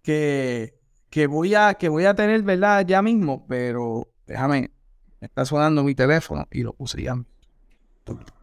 que, 0.01 0.79
que 1.09 1.27
voy 1.27 1.53
a, 1.53 1.73
que 1.73 1.89
voy 1.89 2.05
a 2.05 2.15
tener, 2.15 2.43
¿verdad? 2.43 2.85
Ya 2.87 3.01
mismo, 3.01 3.45
pero 3.45 4.07
déjame, 4.25 4.71
me 5.19 5.27
está 5.27 5.43
sonando 5.43 5.83
mi 5.83 5.93
teléfono 5.95 6.47
y 6.49 6.63
lo 6.63 6.71
puse 6.71 7.03
ya. 7.03 7.21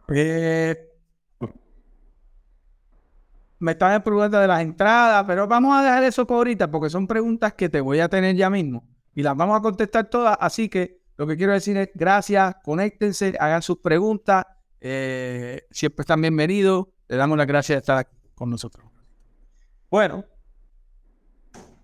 Eh, 0.09 0.75
me 3.57 3.71
están 3.71 4.03
preguntando 4.03 4.39
de 4.39 4.47
las 4.47 4.61
entradas, 4.61 5.25
pero 5.25 5.47
vamos 5.47 5.75
a 5.75 5.81
dejar 5.81 6.03
eso 6.03 6.27
por 6.27 6.37
ahorita 6.37 6.69
porque 6.69 6.91
son 6.91 7.07
preguntas 7.07 7.53
que 7.53 7.67
te 7.67 7.81
voy 7.81 7.99
a 7.99 8.09
tener 8.09 8.35
ya 8.35 8.51
mismo 8.51 8.87
y 9.15 9.23
las 9.23 9.35
vamos 9.35 9.57
a 9.57 9.61
contestar 9.61 10.07
todas. 10.07 10.37
Así 10.39 10.69
que 10.69 11.01
lo 11.17 11.25
que 11.25 11.35
quiero 11.35 11.53
decir 11.53 11.75
es 11.77 11.89
gracias, 11.95 12.57
conéctense, 12.63 13.35
hagan 13.39 13.63
sus 13.63 13.79
preguntas. 13.79 14.45
Eh, 14.79 15.65
siempre 15.71 16.03
están 16.03 16.21
bienvenidos. 16.21 16.89
Le 17.07 17.17
damos 17.17 17.37
las 17.37 17.47
gracias 17.47 17.75
de 17.75 17.79
estar 17.79 18.09
con 18.35 18.49
nosotros. 18.49 18.85
Bueno, 19.89 20.25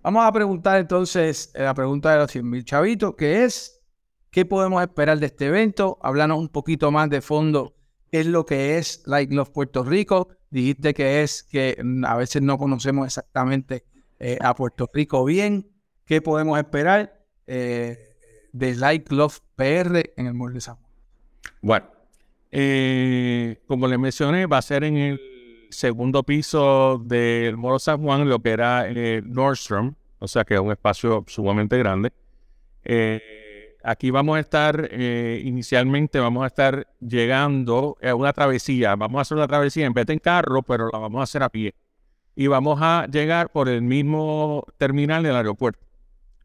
vamos 0.02 0.24
a 0.24 0.32
preguntar 0.32 0.80
entonces 0.80 1.50
eh, 1.54 1.62
la 1.62 1.74
pregunta 1.74 2.12
de 2.12 2.18
los 2.18 2.34
100.000 2.34 2.64
chavitos, 2.64 3.14
que 3.14 3.44
es, 3.44 3.82
¿qué 4.30 4.44
podemos 4.44 4.82
esperar 4.82 5.18
de 5.18 5.26
este 5.26 5.46
evento? 5.46 5.98
Hablanos 6.02 6.38
un 6.38 6.48
poquito 6.48 6.90
más 6.90 7.08
de 7.08 7.22
fondo, 7.22 7.74
qué 8.10 8.20
es 8.20 8.26
lo 8.26 8.44
que 8.44 8.76
es 8.76 9.02
Like 9.06 9.34
Love 9.34 9.50
Puerto 9.50 9.82
Rico. 9.82 10.28
Dijiste 10.50 10.92
que 10.92 11.22
es 11.22 11.42
que 11.42 11.78
mm, 11.82 12.04
a 12.04 12.16
veces 12.16 12.42
no 12.42 12.58
conocemos 12.58 13.06
exactamente 13.06 13.86
eh, 14.18 14.38
a 14.40 14.54
Puerto 14.54 14.88
Rico 14.92 15.24
bien. 15.24 15.70
¿Qué 16.04 16.20
podemos 16.20 16.58
esperar 16.58 17.24
eh, 17.46 18.16
de 18.52 18.74
Like 18.74 19.14
Love 19.14 19.40
PR 19.56 20.12
en 20.16 20.26
el 20.26 20.34
Mall 20.34 20.52
de 20.52 20.60
San 20.60 20.76
Juan? 21.62 21.93
Bueno, 22.54 23.56
como 23.66 23.88
les 23.88 23.98
mencioné, 23.98 24.46
va 24.46 24.58
a 24.58 24.62
ser 24.62 24.84
en 24.84 24.96
el 24.96 25.20
segundo 25.70 26.22
piso 26.22 27.02
del 27.04 27.56
Moro 27.56 27.80
San 27.80 28.00
Juan, 28.00 28.28
lo 28.28 28.38
que 28.38 28.50
era 28.50 28.88
eh, 28.88 29.22
Nordstrom, 29.24 29.94
o 30.20 30.28
sea 30.28 30.44
que 30.44 30.54
es 30.54 30.60
un 30.60 30.70
espacio 30.70 31.24
sumamente 31.26 31.76
grande. 31.78 32.12
Eh, 32.84 33.76
aquí 33.82 34.12
vamos 34.12 34.36
a 34.36 34.40
estar, 34.40 34.88
eh, 34.92 35.42
inicialmente 35.44 36.20
vamos 36.20 36.44
a 36.44 36.46
estar 36.46 36.86
llegando 37.00 37.96
a 38.00 38.14
una 38.14 38.32
travesía, 38.32 38.94
vamos 38.94 39.18
a 39.18 39.22
hacer 39.22 39.36
una 39.36 39.48
travesía 39.48 39.86
en 39.86 39.92
vez 39.92 40.06
de 40.06 40.12
en 40.12 40.20
carro, 40.20 40.62
pero 40.62 40.90
la 40.92 40.98
vamos 40.98 41.18
a 41.18 41.24
hacer 41.24 41.42
a 41.42 41.48
pie. 41.48 41.74
Y 42.36 42.46
vamos 42.46 42.78
a 42.80 43.08
llegar 43.10 43.50
por 43.50 43.68
el 43.68 43.82
mismo 43.82 44.64
terminal 44.78 45.24
del 45.24 45.34
aeropuerto. 45.34 45.84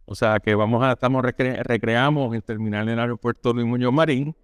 O 0.05 0.15
sea 0.15 0.39
que 0.39 0.55
vamos 0.55 0.83
a, 0.83 0.93
estamos 0.93 1.23
recreamos 1.23 2.33
el 2.33 2.41
terminal 2.41 2.87
del 2.87 2.99
aeropuerto 2.99 3.53
Luis 3.53 3.67
Muñoz 3.67 3.93
Marín 3.93 4.35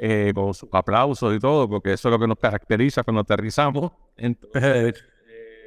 eh, 0.00 0.30
con 0.32 0.54
sus 0.54 0.68
aplausos 0.70 1.34
y 1.34 1.40
todo, 1.40 1.68
porque 1.68 1.92
eso 1.92 2.08
es 2.08 2.12
lo 2.12 2.20
que 2.20 2.28
nos 2.28 2.38
caracteriza 2.38 3.02
cuando 3.02 3.22
aterrizamos. 3.22 3.90
Eh, 4.16 4.92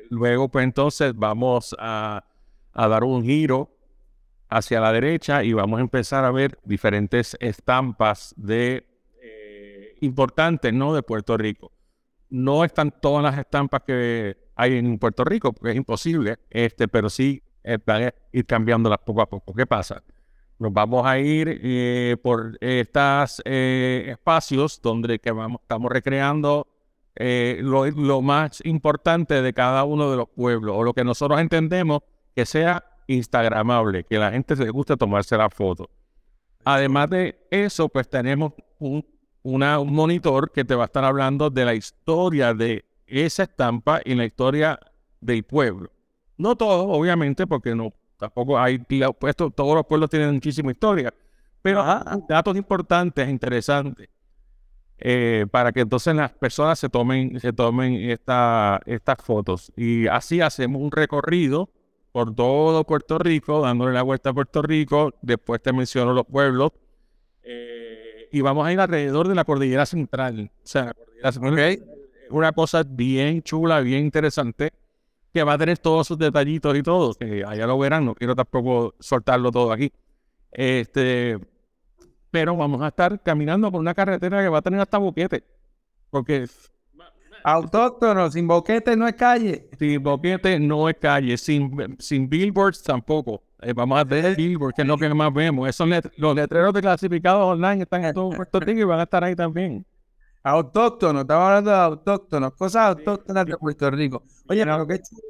luego, 0.10 0.48
pues 0.48 0.64
entonces 0.64 1.14
vamos 1.14 1.76
a, 1.78 2.24
dar 2.74 3.04
un 3.04 3.24
giro 3.24 3.70
hacia 4.48 4.80
la 4.80 4.94
derecha 4.94 5.44
y 5.44 5.52
vamos 5.52 5.80
a 5.80 5.82
empezar 5.82 6.24
a 6.24 6.32
ver 6.32 6.58
diferentes 6.64 7.36
estampas 7.42 8.34
de 8.38 8.88
eh, 9.22 9.98
importantes, 10.00 10.72
¿no? 10.72 10.94
De 10.94 11.04
Puerto 11.04 11.36
Rico. 11.36 11.74
No 12.30 12.64
están 12.64 12.92
todas 13.02 13.24
las 13.24 13.38
estampas 13.38 13.82
que 13.86 14.38
hay 14.56 14.78
en 14.78 14.98
Puerto 14.98 15.26
Rico, 15.26 15.52
porque 15.52 15.72
es 15.72 15.76
imposible, 15.76 16.38
este, 16.50 16.88
pero 16.88 17.10
sí 17.10 17.44
van 17.86 18.04
a 18.04 18.14
ir 18.32 18.46
cambiándolas 18.46 19.00
poco 19.00 19.22
a 19.22 19.30
poco. 19.30 19.54
¿Qué 19.54 19.66
pasa? 19.66 20.02
Nos 20.62 20.74
vamos 20.74 21.03
a 21.08 21.18
ir 21.18 21.60
eh, 21.63 22.18
por 22.22 22.56
estos 22.62 23.41
eh, 23.46 24.06
espacios 24.10 24.80
donde 24.80 25.18
que 25.18 25.32
vamos, 25.32 25.60
estamos 25.60 25.91
recreando 25.91 26.68
eh, 27.15 27.62
lo, 27.63 28.22
más 28.22 28.63
importante 28.63 29.41
de 29.41 29.53
cada 29.53 29.86
uno 29.86 30.12
de 30.12 30.18
los 30.18 30.30
pueblos, 30.30 30.75
o 30.77 30.84
lo 30.84 30.94
que 30.94 31.03
nosotros 31.03 31.39
entendemos 31.39 32.01
que 32.36 32.46
sea 32.46 32.86
instagramable, 33.08 34.03
que 34.03 34.20
la 34.20 34.30
gente 34.30 34.56
se 34.56 34.70
guste 34.70 34.96
tomarse 34.98 35.36
la 35.36 35.50
foto. 35.50 35.89
Además 36.63 37.10
de 37.10 37.39
eso, 37.50 37.89
pues 37.89 38.08
tenemos 38.08 38.53
un, 38.77 39.03
un 39.41 39.91
monitor 39.91 40.51
que 40.51 40.63
te 40.63 40.75
va 40.75 40.84
a 40.84 40.86
estar 40.86 41.03
hablando 41.03 41.50
de 41.50 41.65
la 41.65 41.74
historia 41.74 42.53
de 42.53 42.86
esa 43.08 43.44
estampa 43.44 44.01
y 44.06 44.13
la 44.13 44.25
historia 44.25 44.80
del 45.22 45.44
pueblo. 45.44 45.89
No 46.38 46.56
todo, 46.56 46.88
obviamente, 46.88 47.48
porque 47.48 47.74
no 47.74 47.91
Tampoco 48.22 48.60
hay, 48.60 48.78
puesto, 49.18 49.50
todos 49.50 49.74
los 49.74 49.84
pueblos 49.88 50.08
tienen 50.08 50.32
muchísima 50.32 50.70
historia, 50.70 51.12
pero 51.60 51.84
datos 52.30 52.56
importantes, 52.56 53.28
interesantes, 53.28 54.10
eh, 55.00 55.48
para 55.50 55.72
que 55.72 55.80
entonces 55.80 56.13
las 56.13 56.32
personas 56.32 56.78
se 56.78 56.88
tomen, 56.88 57.40
se 57.40 57.51
tomen 57.51 57.96
esta, 57.96 58.80
estas 58.86 59.18
fotos. 59.24 59.72
Y 59.75 60.06
así 60.06 60.40
hacemos 60.40 60.84
un 60.84 60.92
recorrido 60.92 61.72
por 62.12 62.36
todo 62.36 62.84
Puerto 62.84 63.18
Rico, 63.18 63.62
dándole 63.62 63.92
la 63.92 64.04
vuelta 64.04 64.30
a 64.30 64.34
Puerto 64.34 64.62
Rico. 64.62 65.16
Después 65.24 65.60
te 65.60 65.74
menciono 65.74 66.13
los 66.13 66.28
pueblos. 66.28 66.74
Eh, 67.42 68.30
y 68.32 68.42
vamos 68.42 68.68
a 68.68 68.72
ir 68.72 68.80
alrededor 68.80 69.30
de 69.30 69.34
la 69.34 69.46
cordillera 69.46 69.88
central. 69.88 70.51
O 70.58 70.68
sea, 70.68 70.86
la 70.86 70.94
cordillera 70.94 71.32
central 71.32 71.60
es 71.70 71.82
una 72.30 72.51
cosa 72.51 72.84
bien 72.84 73.42
chula, 73.42 73.80
bien 73.80 74.06
interesante 74.06 74.74
que 75.34 75.44
va 75.44 75.54
a 75.54 75.58
tener 75.58 75.78
todos 75.78 76.08
sus 76.08 76.18
detallitos 76.18 76.78
y 76.78 76.84
todo, 76.84 77.14
que 77.14 77.44
allá 77.46 77.66
lo 77.66 77.78
verán, 77.80 78.06
no 78.06 78.16
quiero 78.16 78.36
tampoco 78.36 78.96
soltarlo 79.00 79.52
todo 79.52 79.72
aquí. 79.72 79.92
Este, 80.52 81.40
pero 82.30 82.56
vamos 82.56 82.82
a 82.82 82.90
estar 82.90 83.22
caminando 83.22 83.72
por 83.72 83.80
una 83.80 83.94
carretera 83.94 84.42
que 84.42 84.50
va 84.50 84.60
a 84.60 84.62
tener 84.62 84.80
hasta 84.80 84.98
boquete, 84.98 85.44
porque 86.10 86.48
autóctono, 87.44 88.30
sin 88.32 88.48
boquete 88.48 88.96
no 88.96 89.08
es 89.08 89.16
calle. 89.16 89.70
Sin 89.78 90.04
boquete 90.04 90.60
no 90.60 90.90
es 90.90 90.96
calle, 90.98 91.38
sin, 91.38 91.98
sin 92.00 92.30
billboards 92.30 92.84
tampoco. 92.84 93.44
Eh, 93.62 93.74
vamos 93.74 94.00
a 94.00 94.04
ver 94.04 94.36
billboards, 94.36 94.76
que 94.76 94.82
es 94.82 94.88
lo 94.88 94.98
que 94.98 95.14
más 95.14 95.34
vemos. 95.34 95.70
Esos 95.70 95.88
los 96.18 96.36
letreros 96.36 96.74
de 96.74 96.82
clasificados 96.82 97.46
online 97.46 97.84
están 97.84 98.04
en 98.06 98.14
todo 98.14 98.30
Puerto 98.32 98.60
Rico 98.60 98.80
y 98.80 98.84
van 98.84 99.00
a 99.00 99.04
estar 99.04 99.24
ahí 99.24 99.36
también. 99.36 99.86
Autóctono, 100.43 101.21
estamos 101.21 101.43
hablando 101.45 101.69
de 101.69 101.77
autóctonos, 101.77 102.53
cosas 102.53 102.88
autóctonas 102.88 103.45
de 103.45 103.57
Puerto 103.57 103.91
Rico. 103.91 104.24
Oye, 104.48 104.63
pero 104.65 104.88
qué 104.88 105.00
chulo, 105.00 105.21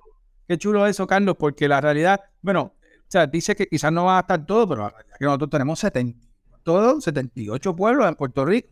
qué 0.47 0.57
chulo 0.57 0.87
eso, 0.87 1.05
Carlos, 1.05 1.35
porque 1.37 1.67
la 1.67 1.81
realidad, 1.81 2.21
bueno, 2.41 2.61
o 2.61 3.11
sea, 3.11 3.27
dice 3.27 3.53
que 3.53 3.67
quizás 3.67 3.91
no 3.91 4.05
va 4.05 4.19
a 4.19 4.21
estar 4.21 4.45
todo, 4.45 4.69
pero 4.69 4.83
la 4.83 4.89
realidad 4.89 5.11
es 5.11 5.19
que 5.19 5.25
nosotros 5.25 5.49
tenemos 5.49 5.79
70, 5.79 6.27
todos 6.63 7.03
78 7.03 7.75
pueblos 7.75 8.07
en 8.07 8.15
Puerto 8.15 8.45
Rico. 8.45 8.69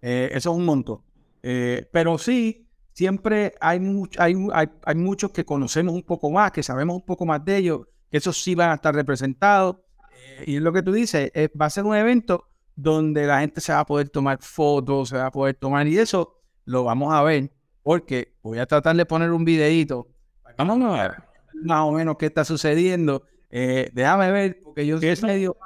Eh, 0.00 0.30
eso 0.32 0.50
es 0.50 0.56
un 0.56 0.64
montón. 0.64 1.02
Eh, 1.42 1.86
pero 1.92 2.16
sí, 2.16 2.66
siempre 2.94 3.52
hay, 3.60 3.78
hay, 4.16 4.34
hay, 4.50 4.68
hay, 4.84 4.94
muchos 4.94 5.30
que 5.30 5.44
conocemos 5.44 5.94
un 5.94 6.04
poco 6.04 6.30
más, 6.30 6.52
que 6.52 6.62
sabemos 6.62 6.96
un 6.96 7.04
poco 7.04 7.26
más 7.26 7.44
de 7.44 7.58
ellos, 7.58 7.82
que 8.10 8.16
esos 8.16 8.42
sí 8.42 8.54
van 8.54 8.70
a 8.70 8.74
estar 8.74 8.94
representados. 8.94 9.76
Eh, 10.14 10.44
y 10.46 10.56
es 10.56 10.62
lo 10.62 10.72
que 10.72 10.82
tú 10.82 10.90
dices, 10.90 11.30
va 11.60 11.66
a 11.66 11.70
ser 11.70 11.84
un 11.84 11.94
evento 11.94 12.48
donde 12.76 13.26
la 13.26 13.40
gente 13.40 13.60
se 13.60 13.72
va 13.72 13.80
a 13.80 13.86
poder 13.86 14.08
tomar 14.08 14.38
fotos, 14.40 15.10
se 15.10 15.16
va 15.16 15.26
a 15.26 15.30
poder 15.30 15.54
tomar 15.54 15.86
y 15.86 15.98
eso 15.98 16.40
lo 16.64 16.84
vamos 16.84 17.12
a 17.12 17.22
ver 17.22 17.50
porque 17.82 18.34
voy 18.42 18.58
a 18.58 18.66
tratar 18.66 18.96
de 18.96 19.06
poner 19.06 19.30
un 19.30 19.44
videito. 19.44 20.08
Vamos 20.56 20.98
a 20.98 21.02
ver 21.02 21.32
más 21.64 21.80
o 21.82 21.92
menos 21.92 22.16
qué 22.16 22.26
está 22.26 22.44
sucediendo. 22.44 23.22
Eh, 23.50 23.90
déjame 23.92 24.30
ver 24.30 24.60
porque 24.62 24.86
yo 24.86 24.98
eso, 24.98 25.26
medio... 25.26 25.56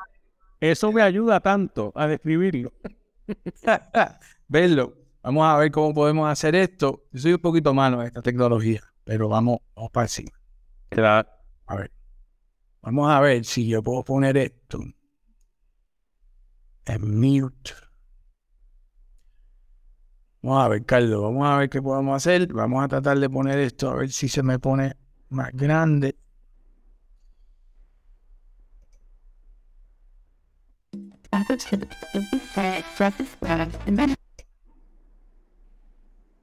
Eso 0.61 0.91
me 0.93 1.03
ayuda 1.03 1.41
tanto 1.41 1.93
a 1.95 2.07
describirlo. 2.07 2.73
Verlo. 4.49 4.95
Vamos 5.23 5.47
a 5.47 5.57
ver 5.59 5.71
cómo 5.71 5.93
podemos 5.93 6.31
hacer 6.31 6.55
esto. 6.55 7.05
Yo 7.13 7.21
soy 7.21 7.33
un 7.35 7.41
poquito 7.41 7.75
malo 7.75 8.01
en 8.01 8.07
esta 8.07 8.23
tecnología, 8.23 8.81
pero 9.05 9.29
vamos, 9.29 9.59
vamos 9.75 9.91
para 9.91 10.05
encima. 10.07 10.31
A 11.67 11.77
ver. 11.77 11.93
Vamos 12.81 13.11
a 13.11 13.21
ver 13.21 13.45
si 13.45 13.67
yo 13.67 13.83
puedo 13.83 14.05
poner 14.05 14.37
esto 14.37 14.81
en 16.87 17.21
mute. 17.21 17.73
Vamos 20.43 20.65
a 20.65 20.69
ver, 20.69 20.85
Carlos, 20.85 21.23
vamos 21.23 21.47
a 21.47 21.59
ver 21.59 21.69
qué 21.69 21.83
podemos 21.83 22.17
hacer. 22.17 22.53
Vamos 22.53 22.85
a 22.85 22.89
tratar 22.89 23.19
de 23.19 23.29
poner 23.29 23.59
esto, 23.59 23.91
a 23.91 23.97
ver 23.97 24.11
si 24.11 24.29
se 24.29 24.43
me 24.43 24.59
pone 24.59 24.97
más 25.29 25.51
grande. 25.53 26.17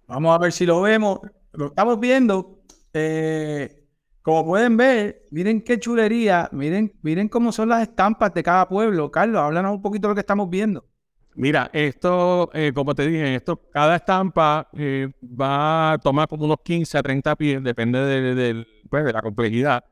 Vamos 0.07 0.35
a 0.35 0.37
ver 0.37 0.51
si 0.51 0.65
lo 0.65 0.81
vemos. 0.81 1.19
Lo 1.53 1.67
estamos 1.67 1.99
viendo. 1.99 2.59
Eh, 2.93 3.82
como 4.23 4.45
pueden 4.45 4.77
ver, 4.77 5.27
miren 5.31 5.61
qué 5.61 5.77
chulería, 5.77 6.49
miren, 6.53 6.93
miren 7.01 7.27
cómo 7.27 7.51
son 7.51 7.69
las 7.69 7.81
estampas 7.81 8.33
de 8.33 8.41
cada 8.41 8.67
pueblo. 8.69 9.11
Carlos, 9.11 9.41
háblanos 9.41 9.75
un 9.75 9.81
poquito 9.81 10.07
de 10.07 10.11
lo 10.11 10.15
que 10.15 10.21
estamos 10.21 10.49
viendo. 10.49 10.85
Mira, 11.35 11.69
esto, 11.73 12.49
eh, 12.53 12.71
como 12.73 12.95
te 12.95 13.05
dije, 13.05 13.35
esto, 13.35 13.57
cada 13.71 13.97
estampa 13.97 14.69
eh, 14.77 15.09
va 15.21 15.93
a 15.93 15.97
tomar 15.97 16.29
como 16.29 16.45
unos 16.45 16.59
15 16.63 16.97
a 16.97 17.03
30 17.03 17.35
pies, 17.35 17.63
depende 17.63 17.99
de, 17.99 18.65
pues, 18.89 19.03
de 19.03 19.11
la 19.11 19.21
complejidad. 19.21 19.83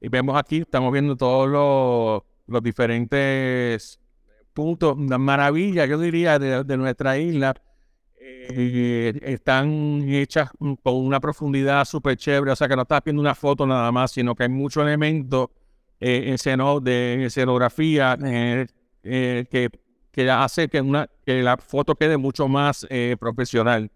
Y 0.00 0.08
vemos 0.08 0.38
aquí, 0.38 0.58
estamos 0.58 0.92
viendo 0.92 1.16
todos 1.16 1.48
los, 2.46 2.62
diferentes 2.62 4.00
puntos, 4.52 4.96
maravillas, 4.96 5.88
yo 5.88 5.98
diría, 5.98 6.38
de 6.38 6.76
nuestra 6.76 7.18
isla 7.18 7.54
eh, 8.52 9.20
están 9.22 10.04
hechas 10.08 10.50
con 10.58 10.94
una 10.96 11.20
profundidad 11.20 11.84
súper 11.84 12.16
chévere, 12.16 12.52
o 12.52 12.56
sea 12.56 12.68
que 12.68 12.76
no 12.76 12.82
estás 12.82 13.02
viendo 13.04 13.20
una 13.20 13.34
foto 13.34 13.66
nada 13.66 13.90
más, 13.92 14.12
sino 14.12 14.34
que 14.34 14.44
hay 14.44 14.48
muchos 14.48 14.82
elementos 14.82 15.48
eh, 16.00 16.36
de 16.82 17.26
escenografía 17.26 18.18
eh, 18.24 18.66
eh, 19.02 19.44
que, 19.50 19.68
que 20.10 20.30
hace 20.30 20.68
que, 20.68 20.80
una, 20.80 21.08
que 21.24 21.42
la 21.42 21.58
foto 21.58 21.94
quede 21.94 22.16
mucho 22.16 22.48
más 22.48 22.86
profesional. 23.18 23.90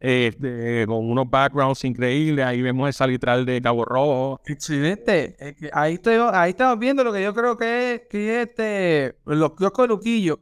Este, 0.00 0.84
con 0.86 1.10
unos 1.10 1.30
backgrounds 1.30 1.82
increíbles, 1.84 2.44
ahí 2.44 2.60
vemos 2.60 2.88
el 2.88 2.92
salitral 2.92 3.46
de 3.46 3.62
Cabo 3.62 3.86
Rojo. 3.86 4.40
Excelente. 4.44 5.34
Ahí, 5.72 5.94
estoy, 5.94 6.18
ahí 6.32 6.50
estamos 6.50 6.78
viendo 6.78 7.02
lo 7.02 7.10
que 7.10 7.22
yo 7.22 7.32
creo 7.32 7.56
que 7.56 7.94
es, 7.94 8.02
que 8.10 8.42
es 8.42 8.48
este, 8.48 9.16
los 9.24 9.54
kioscos 9.54 9.84
de 9.84 9.88
Luquillo. 9.88 10.40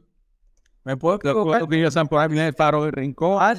¿Me 0.83 0.97
puedo 0.97 1.15
equivocar? 1.15 1.67
que 1.67 1.81
ya 1.81 1.87
están 1.87 2.07
por 2.07 2.19
ahí, 2.19 2.27
viene 2.27 2.47
el 2.47 2.53
faro 2.53 2.83
del 2.83 2.91
rincón. 2.91 3.37
Ah, 3.39 3.55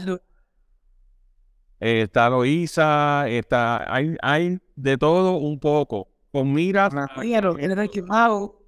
Eh, 1.80 2.02
está 2.02 2.28
Loíza, 2.30 3.28
está, 3.28 3.92
hay, 3.92 4.16
hay 4.22 4.58
de 4.76 4.96
todo 4.98 5.36
un 5.38 5.58
poco. 5.58 6.08
Con 6.32 6.52
miras 6.52 6.92
Mira, 7.18 7.40
lo 7.42 7.54
que 7.54 7.64
era 7.64 7.86
quemado. 7.88 8.60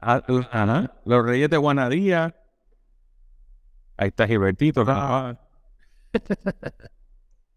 a- 0.00 0.22
ajá, 0.50 0.92
los 1.04 1.24
Reyes 1.24 1.50
de 1.50 1.56
Guanadía. 1.56 2.36
Ahí 3.96 4.08
está 4.08 4.26
Gilbertito. 4.26 4.84
Ah. 4.86 5.38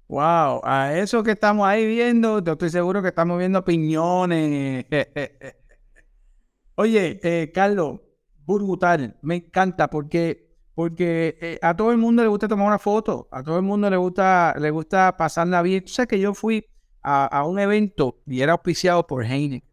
Wow, 0.07 0.61
a 0.63 0.93
eso 0.97 1.23
que 1.23 1.31
estamos 1.31 1.67
ahí 1.67 1.85
viendo, 1.85 2.39
yo 2.43 2.53
estoy 2.53 2.69
seguro 2.69 3.01
que 3.01 3.09
estamos 3.09 3.37
viendo 3.37 3.63
piñones. 3.63 4.85
Oye, 6.75 7.19
eh, 7.23 7.51
Carlos, 7.53 7.99
brutal, 8.45 9.17
me 9.21 9.35
encanta 9.35 9.89
porque, 9.89 10.55
porque 10.73 11.37
eh, 11.41 11.59
a 11.61 11.75
todo 11.75 11.91
el 11.91 11.97
mundo 11.97 12.21
le 12.23 12.29
gusta 12.29 12.47
tomar 12.47 12.67
una 12.67 12.79
foto, 12.79 13.27
a 13.31 13.43
todo 13.43 13.57
el 13.57 13.63
mundo 13.63 13.89
le 13.89 13.97
gusta, 13.97 14.55
le 14.59 14.71
gusta 14.71 15.15
pasarla 15.17 15.61
bien. 15.61 15.83
Tú 15.83 15.91
sabes 15.91 16.09
que 16.09 16.19
yo 16.19 16.33
fui 16.33 16.65
a, 17.01 17.25
a 17.25 17.45
un 17.45 17.59
evento 17.59 18.21
y 18.25 18.41
era 18.41 18.53
auspiciado 18.53 19.05
por 19.07 19.23
Heineken. 19.23 19.63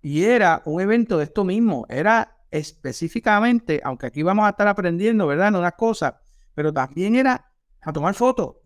Y 0.00 0.24
era 0.24 0.62
un 0.64 0.80
evento 0.80 1.18
de 1.18 1.24
esto 1.24 1.44
mismo, 1.44 1.84
era 1.88 2.36
específicamente, 2.50 3.80
aunque 3.84 4.06
aquí 4.06 4.22
vamos 4.22 4.46
a 4.46 4.50
estar 4.50 4.68
aprendiendo, 4.68 5.26
¿verdad? 5.26 5.48
En 5.48 5.56
unas 5.56 5.74
cosas, 5.74 6.14
pero 6.54 6.72
también 6.72 7.16
era 7.16 7.52
a 7.82 7.92
tomar 7.92 8.14
fotos. 8.14 8.56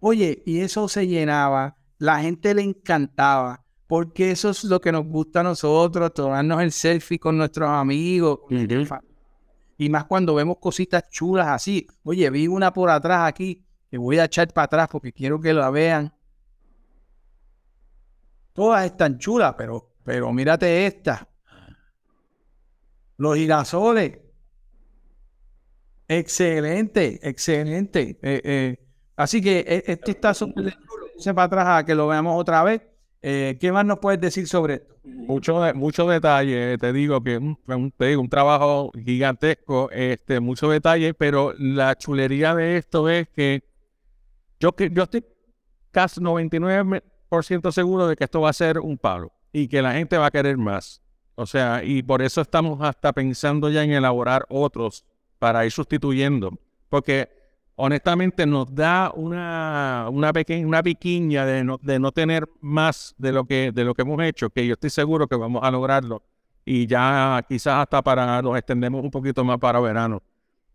Oye, 0.00 0.42
y 0.46 0.60
eso 0.60 0.88
se 0.88 1.06
llenaba, 1.06 1.76
la 1.98 2.20
gente 2.20 2.54
le 2.54 2.62
encantaba, 2.62 3.64
porque 3.88 4.30
eso 4.30 4.50
es 4.50 4.64
lo 4.64 4.80
que 4.80 4.92
nos 4.92 5.06
gusta 5.06 5.40
a 5.40 5.42
nosotros, 5.42 6.12
tomarnos 6.12 6.62
el 6.62 6.72
selfie 6.72 7.18
con 7.18 7.38
nuestros 7.38 7.70
amigos. 7.70 8.40
Y 9.78 9.88
más 9.88 10.04
cuando 10.04 10.34
vemos 10.34 10.58
cositas 10.60 11.08
chulas 11.08 11.48
así. 11.48 11.86
Oye, 12.04 12.28
vi 12.28 12.46
una 12.46 12.70
por 12.70 12.90
atrás 12.90 13.26
aquí, 13.26 13.64
que 13.90 13.96
voy 13.96 14.18
a 14.18 14.24
echar 14.24 14.52
para 14.52 14.66
atrás 14.66 14.88
porque 14.92 15.12
quiero 15.12 15.40
que 15.40 15.54
la 15.54 15.70
vean. 15.70 16.14
Todas 18.52 18.84
están 18.84 19.18
chulas, 19.18 19.54
pero, 19.56 19.94
pero 20.04 20.30
mírate 20.34 20.86
esta. 20.86 21.26
Los 23.16 23.36
girasoles. 23.36 24.18
Excelente, 26.06 27.26
excelente. 27.26 28.18
Eh, 28.20 28.42
eh, 28.44 28.86
así 29.16 29.40
que 29.40 29.60
eh, 29.60 29.84
este 29.86 30.10
está 30.10 30.34
súper 30.34 30.76
para 31.24 31.42
atrás 31.44 31.66
a 31.68 31.84
que 31.86 31.94
lo 31.94 32.06
veamos 32.06 32.38
otra 32.38 32.62
vez. 32.64 32.82
Eh, 33.20 33.56
¿qué 33.60 33.72
más 33.72 33.84
nos 33.84 33.98
puedes 33.98 34.20
decir 34.20 34.46
sobre 34.46 34.74
esto? 34.74 34.94
Mucho, 35.04 35.60
mucho 35.74 36.06
detalle, 36.08 36.78
te 36.78 36.92
digo 36.92 37.20
que 37.22 37.40
fue 37.64 37.74
un- 37.76 37.92
un 37.98 38.28
trabajo 38.28 38.92
gigantesco, 39.04 39.90
este, 39.90 40.38
mucho 40.40 40.68
detalle, 40.70 41.14
pero 41.14 41.52
la 41.58 41.96
chulería 41.96 42.54
de 42.54 42.76
esto 42.76 43.08
es 43.08 43.28
que 43.28 43.64
yo, 44.60 44.72
que- 44.72 44.90
yo 44.90 45.04
estoy 45.04 45.24
casi 45.90 46.20
99% 46.20 47.72
seguro 47.72 48.06
de 48.06 48.16
que 48.16 48.24
esto 48.24 48.40
va 48.40 48.50
a 48.50 48.52
ser 48.54 48.78
un 48.78 48.96
palo 48.98 49.32
y 49.52 49.68
que 49.68 49.82
la 49.82 49.92
gente 49.94 50.16
va 50.16 50.26
a 50.26 50.30
querer 50.30 50.56
más. 50.56 51.02
O 51.34 51.46
sea, 51.46 51.82
y 51.84 52.02
por 52.02 52.22
eso 52.22 52.40
estamos 52.40 52.80
hasta 52.82 53.12
pensando 53.12 53.70
ya 53.70 53.82
en 53.84 53.92
elaborar 53.92 54.44
otros 54.48 55.04
para 55.38 55.64
ir 55.64 55.72
sustituyendo, 55.72 56.58
porque 56.88 57.28
honestamente 57.78 58.44
nos 58.44 58.74
da 58.74 59.12
una, 59.14 60.08
una 60.10 60.32
pequeña, 60.32 60.66
una 60.66 60.82
piquiña 60.82 61.46
de 61.46 61.62
no, 61.64 61.78
de 61.80 61.98
no 61.98 62.10
tener 62.12 62.48
más 62.60 63.14
de 63.18 63.32
lo 63.32 63.44
que 63.44 63.70
de 63.72 63.84
lo 63.84 63.94
que 63.94 64.02
hemos 64.02 64.20
hecho, 64.22 64.50
que 64.50 64.66
yo 64.66 64.74
estoy 64.74 64.90
seguro 64.90 65.28
que 65.28 65.36
vamos 65.36 65.62
a 65.62 65.70
lograrlo. 65.70 66.22
Y 66.64 66.86
ya 66.86 67.42
quizás 67.48 67.74
hasta 67.82 68.02
para 68.02 68.42
nos 68.42 68.58
extendemos 68.58 69.02
un 69.02 69.10
poquito 69.10 69.44
más 69.44 69.58
para 69.58 69.80
verano. 69.80 70.22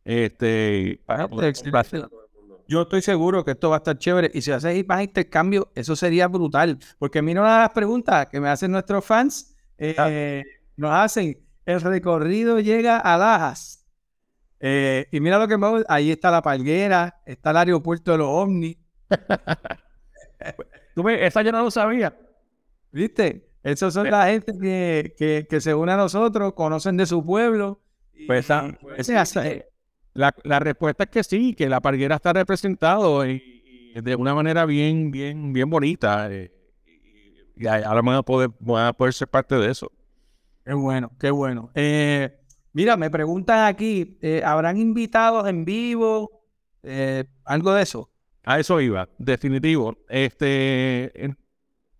Este, 0.03 0.99
para 1.05 1.27
mundo. 1.27 2.63
Yo 2.67 2.81
estoy 2.83 3.01
seguro 3.01 3.43
que 3.43 3.51
esto 3.51 3.69
va 3.69 3.75
a 3.75 3.77
estar 3.77 3.97
chévere. 3.97 4.31
Y 4.33 4.41
si 4.41 4.51
haces 4.51 4.87
más 4.87 5.03
intercambio, 5.03 5.69
eso 5.75 5.95
sería 5.95 6.27
brutal. 6.27 6.79
Porque 6.97 7.21
mira 7.21 7.41
una 7.41 7.53
de 7.53 7.59
las 7.59 7.69
preguntas 7.71 8.27
que 8.27 8.39
me 8.39 8.47
hacen 8.47 8.71
nuestros 8.71 9.05
fans. 9.05 9.55
eh, 9.77 10.43
nos 10.77 10.91
hacen, 10.91 11.37
el 11.65 11.81
recorrido 11.81 12.59
llega 12.59 12.97
a 12.97 13.17
Lajas. 13.17 13.82
Eh, 14.65 15.07
y 15.11 15.19
mira 15.19 15.37
lo 15.39 15.47
que 15.47 15.57
me 15.57 15.67
ahí 15.89 16.09
está 16.11 16.31
la 16.31 16.41
palguera, 16.41 17.21
está 17.25 17.51
el 17.51 17.57
aeropuerto 17.57 18.13
de 18.13 18.17
los 18.19 18.27
ovnis. 18.29 18.77
Tú 20.95 21.03
ves, 21.03 21.19
esa 21.21 21.41
yo 21.41 21.51
no 21.51 21.63
lo 21.63 21.71
sabía. 21.71 22.15
¿Viste? 22.91 23.49
Esos 23.63 23.93
son 23.93 24.09
la 24.09 24.27
gente 24.27 24.53
que, 24.59 25.15
que, 25.17 25.47
que 25.49 25.61
se 25.61 25.73
une 25.73 25.91
a 25.91 25.97
nosotros, 25.97 26.53
conocen 26.53 26.97
de 26.97 27.05
su 27.05 27.25
pueblo. 27.25 27.81
y- 28.13 28.27
Pues, 28.27 28.45
y 28.71 28.73
pues, 28.81 28.99
La, 30.13 30.33
la 30.43 30.59
respuesta 30.59 31.05
es 31.05 31.09
que 31.09 31.23
sí, 31.23 31.53
que 31.55 31.67
la 31.69 31.81
parguera 31.81 32.15
está 32.17 32.33
representado 32.33 33.25
y, 33.25 33.41
y 33.95 34.01
de 34.01 34.15
una 34.15 34.35
manera 34.35 34.65
bien, 34.65 35.11
bien, 35.11 35.53
bien 35.53 35.69
bonita. 35.69 36.31
eh, 36.31 36.51
y, 37.55 37.63
y 37.63 37.67
ahora 37.67 38.01
van 38.01 38.15
a 38.17 38.23
poder, 38.23 38.51
van 38.59 38.87
a 38.87 38.93
poder 38.93 39.13
ser 39.13 39.27
parte 39.27 39.55
de 39.55 39.71
eso. 39.71 39.91
Qué 40.65 40.73
bueno, 40.73 41.11
qué 41.19 41.31
bueno. 41.31 41.71
Eh, 41.73 42.39
mira, 42.73 42.97
me 42.97 43.09
preguntan 43.09 43.65
aquí, 43.65 44.17
eh, 44.21 44.41
¿habrán 44.45 44.77
invitados 44.77 45.47
en 45.47 45.65
vivo? 45.65 46.43
Eh, 46.83 47.23
algo 47.45 47.73
de 47.73 47.83
eso. 47.83 48.09
A 48.43 48.59
eso 48.59 48.81
iba, 48.81 49.07
definitivo. 49.17 49.97
Este, 50.09 51.33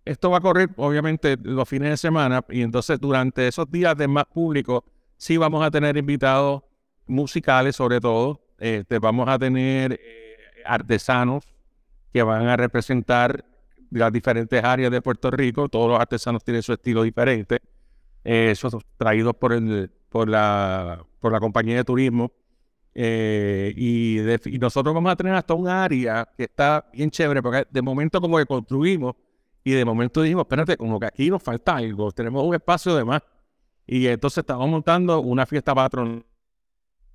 esto 0.04 0.30
va 0.30 0.38
a 0.38 0.40
correr, 0.40 0.68
obviamente, 0.76 1.38
los 1.42 1.66
fines 1.68 1.90
de 1.90 1.96
semana, 1.96 2.44
y 2.50 2.60
entonces 2.60 3.00
durante 3.00 3.48
esos 3.48 3.70
días 3.70 3.96
de 3.96 4.06
más 4.06 4.26
público, 4.26 4.84
sí 5.16 5.38
vamos 5.38 5.64
a 5.64 5.70
tener 5.70 5.96
invitados 5.96 6.62
musicales, 7.06 7.76
sobre 7.76 8.00
todo. 8.00 8.40
Este, 8.58 8.98
vamos 8.98 9.28
a 9.28 9.38
tener 9.38 9.98
eh, 10.02 10.36
artesanos 10.64 11.44
que 12.12 12.22
van 12.22 12.46
a 12.46 12.56
representar 12.56 13.44
las 13.90 14.12
diferentes 14.12 14.62
áreas 14.62 14.90
de 14.90 15.00
Puerto 15.00 15.30
Rico. 15.30 15.68
Todos 15.68 15.90
los 15.90 16.00
artesanos 16.00 16.44
tienen 16.44 16.62
su 16.62 16.72
estilo 16.72 17.02
diferente. 17.02 17.60
Eh, 18.24 18.50
esos 18.52 18.76
traídos 18.96 19.34
por, 19.36 19.52
el, 19.52 19.90
por, 20.14 20.28
la, 20.28 21.04
por 21.18 21.32
la 21.32 21.40
compañía 21.40 21.74
de 21.74 21.82
turismo. 21.82 22.30
Eh, 22.94 23.74
y, 23.76 24.58
nosotros 24.60 24.94
vamos 24.94 25.10
a 25.10 25.16
tener 25.16 25.34
hasta 25.34 25.54
un 25.54 25.66
área 25.66 26.28
que 26.36 26.44
está 26.44 26.88
bien 26.92 27.10
chévere, 27.10 27.42
porque 27.42 27.66
de 27.68 27.82
momento 27.82 28.20
como 28.20 28.38
que 28.38 28.46
construimos 28.46 29.16
y 29.64 29.72
de 29.72 29.84
momento 29.84 30.22
dijimos, 30.22 30.44
espérate, 30.44 30.76
como 30.76 31.00
que 31.00 31.06
aquí 31.06 31.30
nos 31.30 31.42
falta 31.42 31.74
algo, 31.78 32.12
tenemos 32.12 32.44
un 32.44 32.54
espacio 32.54 32.94
de 32.94 33.04
más. 33.04 33.22
Y 33.88 34.06
entonces 34.06 34.38
estamos 34.38 34.68
montando 34.68 35.20
una 35.20 35.46
fiesta 35.46 35.74
patron. 35.74 36.24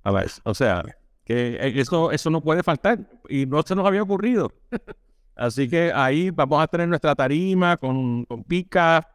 A 0.02 0.10
ver, 0.10 0.30
o 0.44 0.52
sea, 0.52 0.84
que 1.24 1.58
eso, 1.76 2.12
eso 2.12 2.28
no 2.28 2.42
puede 2.42 2.62
faltar 2.62 2.98
y 3.30 3.46
no 3.46 3.62
se 3.62 3.74
nos 3.74 3.86
había 3.86 4.02
ocurrido. 4.02 4.52
Así 5.36 5.70
que 5.70 5.90
ahí 5.94 6.28
vamos 6.28 6.62
a 6.62 6.66
tener 6.66 6.86
nuestra 6.86 7.14
tarima 7.14 7.78
con, 7.78 8.26
con 8.26 8.44
pica, 8.44 9.08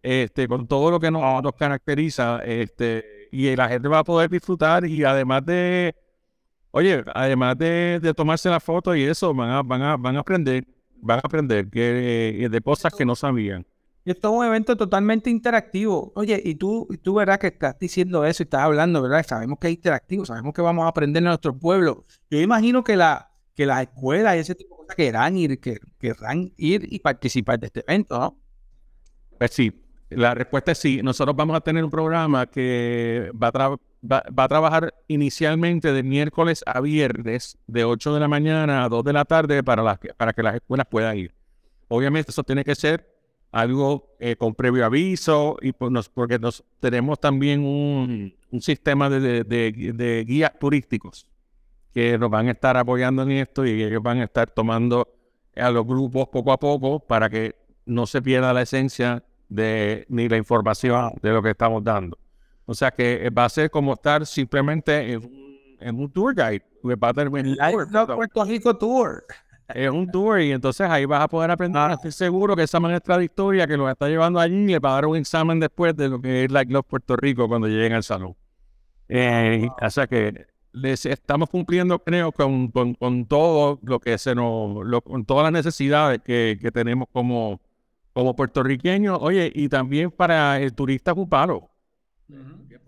este, 0.00 0.46
con 0.46 0.68
todo 0.68 0.92
lo 0.92 1.00
que 1.00 1.10
nos, 1.10 1.42
nos 1.42 1.54
caracteriza, 1.54 2.38
este, 2.44 3.21
y 3.32 3.56
la 3.56 3.68
gente 3.68 3.88
va 3.88 4.00
a 4.00 4.04
poder 4.04 4.28
disfrutar 4.28 4.84
y 4.84 5.02
además 5.02 5.44
de, 5.46 5.96
oye, 6.70 7.02
además 7.14 7.56
de, 7.56 7.98
de 8.00 8.12
tomarse 8.12 8.50
la 8.50 8.60
foto 8.60 8.94
y 8.94 9.04
eso, 9.04 9.32
van 9.34 9.50
a, 9.50 9.62
van 9.62 9.82
a, 9.82 9.96
van 9.96 10.16
a 10.16 10.20
aprender, 10.20 10.66
van 10.96 11.16
a 11.16 11.22
aprender 11.24 11.68
que, 11.70 12.44
eh, 12.44 12.48
de 12.50 12.60
cosas 12.60 12.92
que 12.94 13.06
no 13.06 13.16
sabían. 13.16 13.66
Y 14.04 14.10
esto 14.10 14.28
es 14.28 14.38
un 14.38 14.44
evento 14.44 14.76
totalmente 14.76 15.30
interactivo. 15.30 16.12
Oye, 16.14 16.42
y 16.44 16.56
tú, 16.56 16.86
y 16.90 16.98
tú 16.98 17.14
verás 17.14 17.38
que 17.38 17.46
estás 17.46 17.78
diciendo 17.78 18.24
eso 18.26 18.42
y 18.42 18.44
estás 18.44 18.62
hablando, 18.62 19.00
¿verdad? 19.00 19.24
Sabemos 19.26 19.58
que 19.58 19.68
es 19.68 19.74
interactivo, 19.74 20.26
sabemos 20.26 20.52
que 20.52 20.60
vamos 20.60 20.84
a 20.84 20.88
aprender 20.88 21.22
en 21.22 21.28
nuestro 21.28 21.56
pueblo. 21.56 22.04
Yo 22.28 22.38
imagino 22.38 22.84
que, 22.84 22.96
la, 22.96 23.30
que 23.54 23.64
las 23.64 23.80
escuelas 23.82 24.36
y 24.36 24.40
ese 24.40 24.54
tipo 24.54 24.74
de 24.74 24.80
cosas 24.82 24.96
querrán 24.96 25.38
ir, 25.38 25.58
que, 25.58 25.78
querrán 25.98 26.52
ir 26.58 26.86
y 26.92 26.98
participar 26.98 27.60
de 27.60 27.68
este 27.68 27.80
evento, 27.80 28.18
¿no? 28.18 28.38
Pues 29.38 29.52
sí, 29.52 29.81
la 30.16 30.34
respuesta 30.34 30.72
es 30.72 30.78
sí. 30.78 31.00
Nosotros 31.02 31.36
vamos 31.36 31.56
a 31.56 31.60
tener 31.60 31.84
un 31.84 31.90
programa 31.90 32.46
que 32.46 33.30
va 33.40 33.48
a, 33.48 34.48
trabajar 34.48 34.94
inicialmente 35.08 35.92
de 35.92 36.02
miércoles 36.02 36.62
a 36.66 36.80
viernes, 36.80 37.58
de 37.66 37.84
8 37.84 38.14
de 38.14 38.20
la 38.20 38.28
mañana 38.28 38.84
a 38.84 38.88
2 38.88 39.04
de 39.04 39.12
la 39.12 39.24
tarde, 39.24 39.62
para, 39.62 39.82
las 39.82 39.98
que- 39.98 40.12
para 40.14 40.32
que 40.32 40.42
las 40.42 40.54
escuelas 40.56 40.86
puedan 40.90 41.16
ir. 41.18 41.34
Obviamente 41.88 42.30
eso 42.30 42.42
tiene 42.42 42.64
que 42.64 42.74
ser 42.74 43.08
algo 43.52 44.14
eh, 44.18 44.36
con 44.36 44.54
previo 44.54 44.84
aviso, 44.86 45.56
y 45.60 45.72
pues 45.72 45.90
nos- 45.92 46.08
porque 46.08 46.38
nos, 46.38 46.64
tenemos 46.80 47.20
también 47.20 47.64
un, 47.64 48.34
un 48.50 48.60
sistema 48.62 49.10
de, 49.10 49.20
de- 49.20 49.44
de- 49.44 49.92
de 49.92 50.24
guías 50.24 50.52
turísticos 50.58 51.26
que 51.92 52.16
nos 52.18 52.30
van 52.30 52.48
a 52.48 52.52
estar 52.52 52.76
apoyando 52.78 53.22
en 53.22 53.32
esto 53.32 53.66
y 53.66 53.82
ellos 53.82 54.02
van 54.02 54.20
a 54.20 54.24
estar 54.24 54.50
tomando 54.50 55.06
a 55.54 55.70
los 55.70 55.86
grupos 55.86 56.28
poco 56.28 56.50
a 56.52 56.58
poco 56.58 56.98
para 57.00 57.28
que 57.28 57.54
no 57.84 58.06
se 58.06 58.22
pierda 58.22 58.54
la 58.54 58.62
esencia 58.62 59.22
de, 59.54 60.06
ni 60.08 60.28
la 60.28 60.36
información 60.36 61.12
de 61.22 61.30
lo 61.30 61.42
que 61.42 61.50
estamos 61.50 61.82
dando. 61.84 62.18
O 62.64 62.74
sea 62.74 62.90
que 62.90 63.28
va 63.30 63.44
a 63.44 63.48
ser 63.48 63.70
como 63.70 63.92
estar 63.94 64.24
simplemente 64.26 65.12
en 65.12 65.24
un, 65.24 65.58
en 65.80 65.98
un 65.98 66.10
tour 66.10 66.34
guide. 66.34 66.62
Va 66.96 67.08
a 67.08 67.12
tour, 67.14 67.90
No, 67.90 68.06
Puerto 68.16 68.44
Rico 68.44 68.76
Tour. 68.76 69.24
es 69.68 69.90
un 69.90 70.10
tour 70.10 70.40
y 70.40 70.52
entonces 70.52 70.88
ahí 70.88 71.04
vas 71.04 71.22
a 71.22 71.28
poder 71.28 71.50
aprender. 71.50 71.90
Estoy 71.92 72.12
seguro 72.12 72.56
que 72.56 72.62
esa 72.62 72.80
maestra 72.80 73.18
de 73.18 73.24
historia 73.24 73.66
que 73.66 73.76
los 73.76 73.90
está 73.90 74.08
llevando 74.08 74.40
allí 74.40 74.66
le 74.66 74.78
va 74.78 74.90
a 74.90 74.94
dar 74.94 75.06
un 75.06 75.16
examen 75.16 75.60
después 75.60 75.94
de 75.96 76.08
lo 76.08 76.20
que 76.20 76.44
es 76.44 76.50
Like 76.50 76.72
Love 76.72 76.86
Puerto 76.86 77.16
Rico 77.16 77.46
cuando 77.48 77.68
lleguen 77.68 77.92
al 77.92 78.02
salón. 78.02 78.34
Eh, 79.08 79.68
O 79.80 79.90
sea 79.90 80.06
que 80.06 80.46
les 80.72 81.04
estamos 81.04 81.50
cumpliendo, 81.50 81.98
creo, 81.98 82.32
con, 82.32 82.68
con, 82.68 82.94
con 82.94 83.26
todo 83.26 83.78
lo 83.82 84.00
que 84.00 84.16
se 84.16 84.34
nos, 84.34 84.84
lo- 84.86 85.02
con 85.02 85.24
todas 85.26 85.44
las 85.44 85.52
necesidades 85.52 86.20
que, 86.24 86.58
que 86.60 86.70
tenemos 86.72 87.08
como, 87.12 87.60
como 88.12 88.34
puertorriqueños. 88.36 89.18
Oye, 89.20 89.50
y 89.54 89.68
también 89.68 90.10
para 90.10 90.60
el 90.60 90.74
turista 90.74 91.14
cubano. 91.14 91.70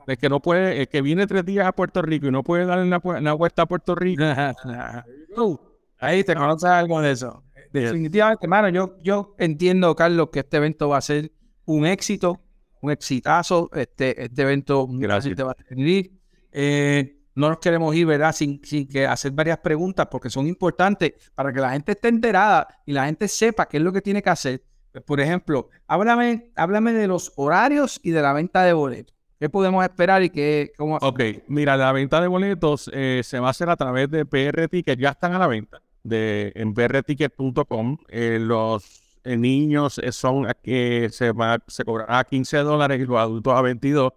El 0.07 0.19
que 0.19 0.29
no 0.29 0.41
puede, 0.41 0.83
el 0.83 0.89
que 0.89 1.01
viene 1.01 1.27
tres 1.27 1.45
días 1.45 1.67
a 1.67 1.73
Puerto 1.73 2.03
Rico 2.03 2.27
y 2.27 2.31
no 2.31 2.43
puede 2.43 2.67
darle 2.67 2.85
una, 2.85 3.01
una 3.03 3.33
vuelta 3.33 3.63
a 3.63 3.67
Puerto 3.67 3.95
Rico. 3.95 4.23
Ahí 5.99 6.25
te 6.25 6.35
conoces 6.35 6.69
algo 6.69 7.01
de 7.01 7.13
eso. 7.13 7.43
Definitivamente, 7.73 8.45
hermano, 8.47 8.69
yo, 8.69 8.99
yo 9.03 9.35
entiendo, 9.39 9.97
Carlos, 9.97 10.29
que 10.31 10.41
este 10.41 10.59
evento 10.59 10.91
va 10.91 10.99
a 10.99 11.01
ser 11.01 11.33
un 11.65 11.87
éxito, 11.87 12.41
un 12.83 12.91
exitazo. 12.91 13.71
Este, 13.73 14.25
este 14.25 14.43
evento 14.43 14.87
Gracias. 14.89 15.25
gente 15.25 15.43
va 15.43 15.53
a 15.53 15.55
tener. 15.55 16.11
Eh, 16.53 17.17
no 17.35 17.49
nos 17.49 17.59
queremos 17.59 17.95
ir, 17.97 18.07
¿verdad? 18.07 18.33
Sin, 18.33 18.61
sin 18.65 18.87
que 18.87 19.07
hacer 19.07 19.33
varias 19.33 19.59
preguntas 19.59 20.07
porque 20.09 20.31
son 20.31 20.47
importantes 20.47 21.15
para 21.35 21.53
que 21.53 21.61
la 21.61 21.71
gente 21.71 21.93
esté 21.93 22.09
enterada 22.09 22.69
y 22.87 22.93
la 22.93 23.07
gente 23.07 23.27
sepa 23.27 23.67
qué 23.67 23.79
es 23.79 23.83
lo 23.83 23.93
que 23.93 24.03
tiene 24.03 24.23
que 24.23 24.31
hacer. 24.31 24.63
Por 25.07 25.21
ejemplo, 25.21 25.71
háblame, 25.87 26.51
háblame 26.55 26.93
de 26.93 27.07
los 27.07 27.33
horarios 27.37 28.01
y 28.03 28.11
de 28.11 28.23
la 28.23 28.33
venta 28.33 28.63
de 28.63 28.73
boletos. 28.73 29.15
¿Qué 29.39 29.51
podemos 29.51 29.85
esperar 29.85 30.23
y 30.23 30.31
qué, 30.31 30.73
cómo 30.77 30.97
Ok, 31.03 31.21
mira, 31.49 31.77
la 31.77 31.93
venta 31.93 32.21
de 32.21 32.29
boletos 32.29 32.91
eh, 32.95 33.21
se 33.25 33.41
va 33.41 33.49
a 33.49 33.51
hacer 33.51 33.69
a 33.69 33.77
través 33.77 34.11
de 34.11 34.25
PR 34.25 34.69
Ticket, 34.69 34.99
ya 34.99 35.11
están 35.11 35.35
a 35.35 35.39
la 35.39 35.47
venta 35.49 35.83
de, 36.05 36.53
en 36.55 36.73
prticket.com. 36.73 37.99
Eh, 38.09 38.39
los 38.41 39.05
eh, 39.25 39.37
niños 39.37 40.01
son, 40.11 40.47
eh, 40.65 41.09
se, 41.11 41.33
se 41.67 41.85
cobrará 41.85 42.19
a 42.19 42.25
15 42.25 42.59
dólares 42.59 43.01
y 43.01 43.07
los 43.07 43.17
adultos 43.19 43.55
a 43.55 43.63
22. 43.63 44.13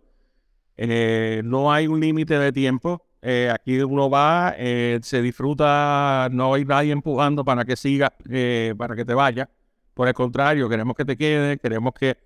Eh, 0.75 1.41
no 1.45 1.71
hay 1.71 1.87
un 1.87 1.99
límite 1.99 2.37
de 2.37 2.51
tiempo. 2.51 3.03
Aquí 3.51 3.81
uno 3.81 4.09
va, 4.09 4.55
se 5.01 5.21
disfruta, 5.21 6.29
no 6.31 6.53
hay 6.53 6.63
nadie 6.63 6.93
empujando 6.93 7.43
para 7.43 7.65
que 7.65 7.75
siga, 7.75 8.13
para 8.77 8.95
que 8.95 9.03
te 9.03 9.13
vaya. 9.13 9.49
Por 9.97 10.07
el 10.07 10.13
contrario, 10.13 10.69
queremos 10.69 10.95
que 10.95 11.05
te 11.05 11.17
quede, 11.17 11.57
queremos 11.57 11.91
que 11.93 12.17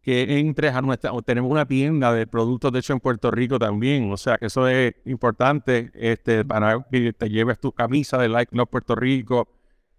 que 0.00 0.38
entres 0.38 0.74
a 0.74 0.80
nuestra, 0.80 1.12
o 1.12 1.22
tenemos 1.22 1.50
una 1.50 1.66
tienda 1.66 2.12
de 2.14 2.26
productos 2.26 2.72
de 2.72 2.78
hecho 2.78 2.92
en 2.92 3.00
Puerto 3.00 3.32
Rico 3.32 3.58
también, 3.58 4.12
o 4.12 4.16
sea 4.16 4.38
que 4.38 4.46
eso 4.46 4.68
es 4.68 4.94
importante 5.04 5.90
este, 5.92 6.44
para 6.44 6.86
que 6.90 7.12
te 7.12 7.28
lleves 7.28 7.58
tu 7.58 7.72
camisa 7.72 8.16
de 8.16 8.28
Like 8.28 8.56
Love 8.56 8.70
Puerto 8.70 8.94
Rico, 8.94 9.48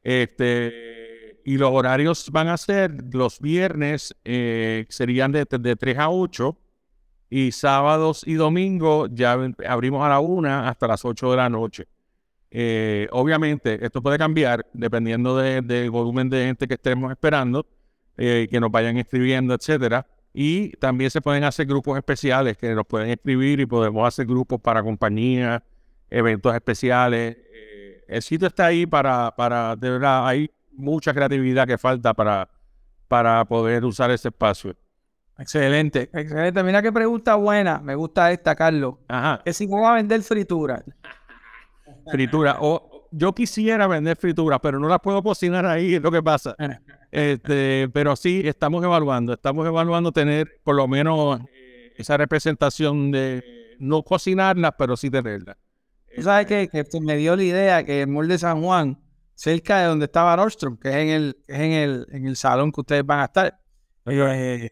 este, 0.01 1.41
y 1.43 1.57
los 1.57 1.69
horarios 1.71 2.31
van 2.31 2.47
a 2.47 2.55
ser 2.57 3.13
los 3.13 3.39
viernes, 3.41 4.15
eh, 4.23 4.85
serían 4.89 5.33
de, 5.33 5.45
de 5.45 5.75
3 5.75 5.97
a 5.99 6.09
8, 6.09 6.57
y 7.29 7.51
sábados 7.51 8.23
y 8.25 8.33
domingos 8.35 9.09
ya 9.13 9.37
abrimos 9.67 10.03
a 10.03 10.09
la 10.09 10.19
1 10.21 10.49
hasta 10.49 10.87
las 10.87 11.03
8 11.05 11.29
de 11.29 11.37
la 11.37 11.49
noche. 11.49 11.87
Eh, 12.51 13.07
obviamente, 13.11 13.83
esto 13.85 14.01
puede 14.01 14.17
cambiar 14.17 14.65
dependiendo 14.73 15.37
de- 15.37 15.61
del 15.61 15.91
volumen 15.91 16.29
de 16.29 16.45
gente 16.45 16.67
que 16.67 16.73
estemos 16.75 17.11
esperando, 17.11 17.65
eh, 18.17 18.47
que 18.49 18.59
nos 18.59 18.71
vayan 18.71 18.97
escribiendo, 18.97 19.53
etcétera. 19.53 20.05
Y 20.33 20.71
también 20.77 21.09
se 21.11 21.21
pueden 21.21 21.43
hacer 21.43 21.65
grupos 21.65 21.97
especiales 21.97 22.57
que 22.57 22.73
nos 22.73 22.85
pueden 22.85 23.09
escribir 23.09 23.59
y 23.59 23.65
podemos 23.65 24.07
hacer 24.07 24.25
grupos 24.25 24.59
para 24.61 24.81
compañías, 24.83 25.61
eventos 26.09 26.53
especiales. 26.55 27.37
Eh, 27.53 28.03
el 28.07 28.21
sitio 28.21 28.47
está 28.47 28.67
ahí 28.67 28.85
para, 28.85 29.33
para, 29.35 29.75
de 29.75 29.89
verdad, 29.89 30.27
hay 30.27 30.49
mucha 30.71 31.13
creatividad 31.13 31.67
que 31.67 31.77
falta 31.77 32.13
para, 32.13 32.49
para 33.07 33.43
poder 33.45 33.83
usar 33.85 34.11
ese 34.11 34.29
espacio. 34.29 34.75
Excelente, 35.37 36.09
excelente. 36.13 36.63
Mira 36.63 36.81
qué 36.81 36.91
pregunta 36.91 37.35
buena. 37.35 37.79
Me 37.79 37.95
gusta 37.95 38.31
esta, 38.31 38.55
Carlos. 38.55 38.95
Ajá, 39.07 39.41
Que 39.43 39.53
si 39.53 39.65
vamos 39.67 39.87
a 39.87 39.93
vender 39.93 40.21
fritura. 40.21 40.83
Fritura. 42.11 42.57
O, 42.59 43.07
yo 43.11 43.33
quisiera 43.33 43.87
vender 43.87 44.17
frituras, 44.17 44.59
pero 44.61 44.79
no 44.79 44.87
las 44.87 44.99
puedo 44.99 45.21
cocinar 45.23 45.65
ahí, 45.65 45.95
es 45.95 46.01
lo 46.01 46.11
que 46.11 46.21
pasa. 46.21 46.55
Este, 47.11 47.89
pero 47.91 48.15
sí, 48.15 48.41
estamos 48.45 48.83
evaluando, 48.83 49.33
estamos 49.33 49.65
evaluando 49.65 50.11
tener 50.11 50.59
por 50.63 50.75
lo 50.75 50.87
menos 50.87 51.41
eh, 51.53 51.93
esa 51.97 52.17
representación 52.17 53.11
de 53.11 53.43
no 53.79 54.03
cocinarlas, 54.03 54.73
pero 54.77 54.95
sí 54.95 55.09
tenerlas. 55.09 55.57
Tú 56.15 56.21
sabes 56.23 56.47
que, 56.47 56.67
que 56.67 57.01
me 57.01 57.17
dio 57.17 57.35
la 57.35 57.43
idea 57.43 57.83
que 57.83 58.01
el 58.01 58.07
mall 58.07 58.27
de 58.27 58.37
San 58.37 58.61
Juan, 58.61 58.99
cerca 59.35 59.79
de 59.79 59.87
donde 59.87 60.05
estaba 60.05 60.35
Nordstrom, 60.35 60.77
que 60.77 60.89
es 60.89 60.95
en 60.95 61.09
el, 61.09 61.37
que 61.47 61.53
es 61.53 61.59
en 61.59 61.71
el, 61.71 62.07
en 62.11 62.27
el 62.27 62.35
salón 62.35 62.71
que 62.71 62.81
ustedes 62.81 63.05
van 63.05 63.19
a 63.21 63.25
estar, 63.25 63.59
eh, 64.05 64.69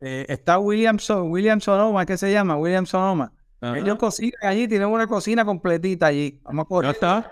eh, 0.00 0.26
está 0.28 0.58
Williamson, 0.58 1.30
William 1.30 1.60
Sonoma, 1.60 2.06
¿qué 2.06 2.16
se 2.16 2.30
llama? 2.30 2.56
William 2.56 2.86
Sonoma. 2.86 3.32
Ajá. 3.60 3.78
Ellos 3.78 3.96
cocinan 3.98 4.38
allí, 4.42 4.68
tienen 4.68 4.88
una 4.88 5.06
cocina 5.06 5.44
completita 5.44 6.06
allí. 6.06 6.40
Vamos 6.44 6.62
a 6.62 6.64
Ya 6.64 6.68
correr. 6.68 6.90
está, 6.92 7.30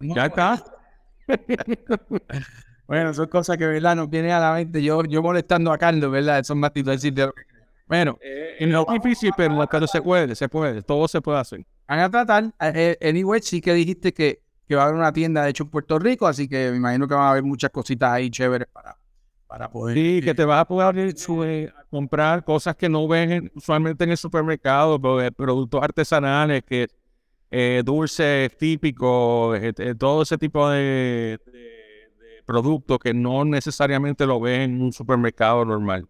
ya 0.00 0.26
está. 0.26 0.64
Bueno, 2.86 3.14
son 3.14 3.28
cosas 3.28 3.56
que, 3.56 3.66
¿verdad? 3.66 3.96
Nos 3.96 4.10
vienen 4.10 4.32
a 4.32 4.40
la 4.40 4.52
mente. 4.52 4.82
Yo, 4.82 5.02
yo 5.04 5.22
molestando 5.22 5.72
a 5.72 5.78
Carlos, 5.78 6.10
¿verdad? 6.10 6.42
Son 6.44 6.58
más 6.58 6.70
decir 6.74 7.14
de 7.14 7.26
lo 7.26 7.32
que 7.32 7.42
creo. 7.46 7.64
Bueno, 7.86 8.18
Y 8.60 8.66
no 8.66 8.82
es 8.86 9.02
difícil, 9.02 9.32
pero, 9.36 9.66
pero 9.70 9.86
se 9.86 10.02
puede, 10.02 10.34
se 10.34 10.48
puede, 10.50 10.82
todo 10.82 11.08
se 11.08 11.20
puede 11.22 11.38
hacer. 11.38 11.64
van 11.88 12.00
a 12.00 12.10
tratar. 12.10 12.44
Eh, 12.60 12.96
eh, 13.00 13.08
anyway, 13.08 13.40
sí 13.42 13.60
que 13.62 13.72
dijiste 13.72 14.12
que, 14.12 14.42
que 14.68 14.74
va 14.74 14.82
a 14.82 14.84
haber 14.86 14.98
una 14.98 15.12
tienda 15.12 15.42
de 15.44 15.50
hecho 15.50 15.64
en 15.64 15.70
Puerto 15.70 15.98
Rico, 15.98 16.26
así 16.26 16.46
que 16.48 16.70
me 16.70 16.76
imagino 16.76 17.08
que 17.08 17.14
van 17.14 17.24
a 17.24 17.30
haber 17.30 17.42
muchas 17.42 17.70
cositas 17.70 18.10
ahí 18.10 18.30
chéveres 18.30 18.68
para, 18.72 18.96
para 19.54 19.70
poder. 19.70 19.96
Sí, 19.96 20.20
que 20.20 20.34
te 20.34 20.44
vas 20.44 20.62
a 20.62 20.64
poder 20.64 21.14
eh, 21.44 21.72
comprar 21.88 22.44
cosas 22.44 22.74
que 22.74 22.88
no 22.88 23.06
ven 23.06 23.30
en- 23.30 23.52
usualmente 23.54 24.02
en 24.02 24.10
el 24.10 24.16
supermercado, 24.16 25.00
pero, 25.00 25.30
productos 25.30 25.80
artesanales, 25.80 26.64
que 26.64 26.88
eh, 27.52 27.82
dulces 27.84 28.56
típicos, 28.58 29.56
eh, 29.60 29.72
eh, 29.78 29.94
todo 29.96 30.22
ese 30.22 30.36
tipo 30.38 30.68
de, 30.70 31.38
de- 31.46 31.52
de 31.52 32.42
productos 32.44 32.98
que 32.98 33.14
no 33.14 33.44
necesariamente 33.44 34.26
lo 34.26 34.40
ven 34.40 34.62
en 34.72 34.82
un 34.82 34.92
supermercado 34.92 35.64
normal, 35.64 36.08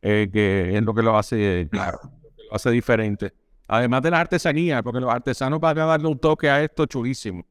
que 0.00 0.70
es 0.74 0.82
lo 0.82 0.94
que 0.94 1.02
lo 1.02 1.18
hace, 1.18 1.68
claro, 1.70 1.98
lo 2.02 2.30
que 2.34 2.42
lo 2.48 2.54
hace 2.56 2.70
diferente. 2.70 3.34
Además 3.68 4.00
de 4.00 4.10
la 4.10 4.20
artesanía, 4.20 4.82
porque 4.82 5.00
los 5.00 5.12
artesanos 5.12 5.60
van 5.60 5.78
a 5.80 5.84
darle 5.84 6.08
un 6.08 6.18
toque 6.18 6.48
a 6.48 6.64
esto 6.64 6.86
chulísimo. 6.86 7.44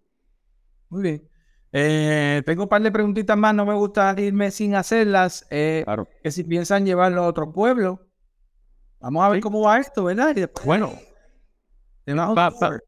Muy 0.90 1.04
bien. 1.04 1.29
Eh, 1.72 2.42
tengo 2.46 2.64
un 2.64 2.70
par 2.70 2.82
de 2.82 2.92
preguntitas 2.92 3.38
más, 3.38 3.54
no 3.54 3.66
me 3.66 3.74
gusta 3.74 4.16
irme 4.18 4.52
sin 4.52 4.76
hacerlas. 4.76 5.46
Eh, 5.52 5.82
Claro. 5.86 6.08
que 6.24 6.32
si 6.32 6.44
piensan 6.44 6.86
llevarlo 6.86 7.24
a 7.24 7.28
otro 7.28 7.52
pueblo, 7.52 8.08
vamos 9.00 9.24
a 9.24 9.30
ver 9.30 9.40
cómo 9.42 9.62
va 9.62 9.80
esto, 9.80 10.04
¿verdad? 10.06 10.32
Y 10.36 10.42
después 10.42 10.66
Bueno, 10.66 10.94
Pa- 12.34 12.52
pa-. 12.52 12.80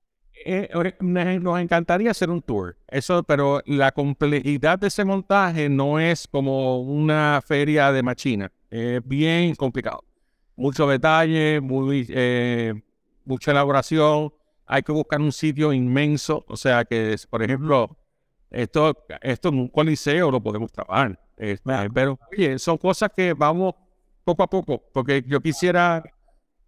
Eh, 0.44 0.70
nos 1.40 1.60
encantaría 1.60 2.10
hacer 2.10 2.32
un 2.32 2.42
tour, 2.42 2.76
eso, 2.88 3.22
pero 3.22 3.62
la 3.68 3.92
complejidad 3.92 4.80
de 4.80 4.88
ese 4.88 5.06
montaje 5.06 5.70
no 5.70 6.00
es 6.00 6.28
como 6.28 6.82
una 6.82 7.40
feria 7.46 7.92
de 7.92 8.02
machina, 8.02 8.52
es 8.72 9.06
bien 9.08 9.54
complicado. 9.54 10.04
Mucho 10.56 10.88
detalle, 10.88 11.62
muy, 11.62 12.08
eh, 12.10 12.74
mucha 13.24 13.52
elaboración, 13.52 14.34
hay 14.66 14.82
que 14.82 14.92
buscar 14.92 15.22
un 15.22 15.32
sitio 15.32 15.72
inmenso, 15.74 16.44
o 16.48 16.58
sea 16.58 16.86
que, 16.86 17.16
por 17.30 17.44
ejemplo, 17.44 17.96
esto, 18.52 19.06
esto 19.22 19.50
en 19.50 19.60
un 19.60 19.68
coliseo 19.70 20.30
lo 20.30 20.42
podemos 20.42 20.72
trabajar, 20.72 21.20
este, 21.38 21.90
pero 21.94 22.20
oye, 22.32 22.60
son 22.60 22.78
cosas 22.78 23.10
que 23.16 23.34
vamos 23.34 23.74
poco 24.24 24.44
a 24.44 24.48
poco, 24.50 24.84
porque 24.94 25.24
yo 25.26 25.42
quisiera 25.42 26.04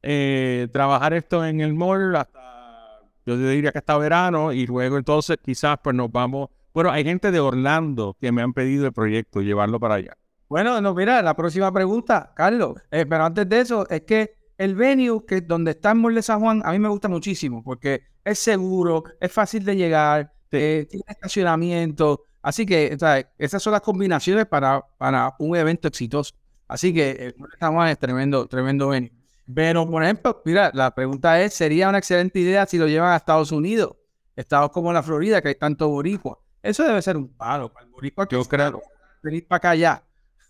eh, 0.02 0.68
trabajar 0.72 1.14
esto 1.14 1.46
en 1.46 1.62
el 1.62 1.74
mall 1.74 2.16
hasta, 2.16 3.02
yo 3.26 3.38
diría 3.38 3.72
que 3.72 3.78
hasta 3.78 3.98
verano 3.98 4.52
y 4.52 4.66
luego 4.66 4.98
entonces 4.98 5.38
quizás 5.44 5.78
pues 5.84 5.96
nos 5.96 6.12
vamos, 6.12 6.50
bueno, 6.74 6.90
hay 6.90 7.04
gente 7.04 7.32
de 7.32 7.40
Orlando 7.40 8.18
que 8.20 8.32
me 8.32 8.42
han 8.42 8.54
pedido 8.54 8.88
el 8.88 8.94
proyecto, 8.94 9.42
llevarlo 9.42 9.80
para 9.80 9.96
allá. 9.96 10.18
Bueno, 10.50 10.82
no, 10.82 10.94
mira, 10.94 11.22
la 11.22 11.36
próxima 11.36 11.72
pregunta, 11.72 12.32
Carlos. 12.36 12.76
eh, 12.92 13.06
pero 13.06 13.26
antes 13.26 13.48
de 13.48 13.60
eso, 13.60 13.88
es 13.90 14.02
que 14.02 14.36
el 14.58 14.76
venue, 14.76 15.26
que 15.26 15.42
donde 15.42 15.72
está 15.72 15.92
el 15.92 15.98
Mall 15.98 16.16
de 16.16 16.22
San 16.22 16.40
Juan, 16.40 16.62
a 16.64 16.72
mí 16.72 16.80
me 16.80 16.90
gusta 16.90 17.10
muchísimo 17.10 17.64
porque 17.64 18.04
es 18.24 18.40
seguro, 18.40 19.04
es 19.20 19.32
fácil 19.32 19.66
de 19.66 19.76
llegar, 19.76 20.22
eh, 20.22 20.34
tiene 20.58 21.06
estacionamiento. 21.08 22.26
Así 22.42 22.66
que, 22.66 22.96
sea, 23.00 23.28
esas 23.38 23.64
son 23.64 23.72
las 23.74 23.82
combinaciones 23.82 24.46
para, 24.46 24.86
para 24.98 25.36
un 25.40 25.56
evento 25.56 25.88
exitoso. 25.88 26.36
Así 26.68 26.94
que 26.94 27.36
San 27.60 27.74
Juan 27.74 27.90
es 27.90 28.00
tremendo, 28.00 28.48
tremendo 28.48 28.90
venue. 28.90 29.12
Pero, 29.54 29.90
por 29.90 30.04
ejemplo, 30.04 30.42
mira, 30.46 30.72
la 30.74 30.94
pregunta 30.96 31.42
es, 31.42 31.54
¿sería 31.54 31.90
una 31.90 31.98
excelente 31.98 32.40
idea 32.40 32.66
si 32.66 32.78
lo 32.78 32.88
llevan 32.88 33.12
a 33.12 33.18
Estados 33.18 33.52
Unidos? 33.52 33.96
Estados 34.36 34.72
como 34.72 34.92
la 34.94 35.04
Florida, 35.04 35.42
que 35.42 35.50
hay 35.50 35.56
tanto 35.56 35.90
boricua. 35.90 36.40
Eso 36.62 36.84
debe 36.84 37.02
ser 37.02 37.18
un 37.18 37.28
palo 37.28 37.72
para 37.72 37.86
el 37.86 37.92
boricua. 37.92 38.28
que 38.28 38.36
Yo 38.36 38.46
creo. 38.46 38.82
Venir 39.22 39.48
para 39.48 39.58
acá 39.58 39.76
ya. 39.76 40.04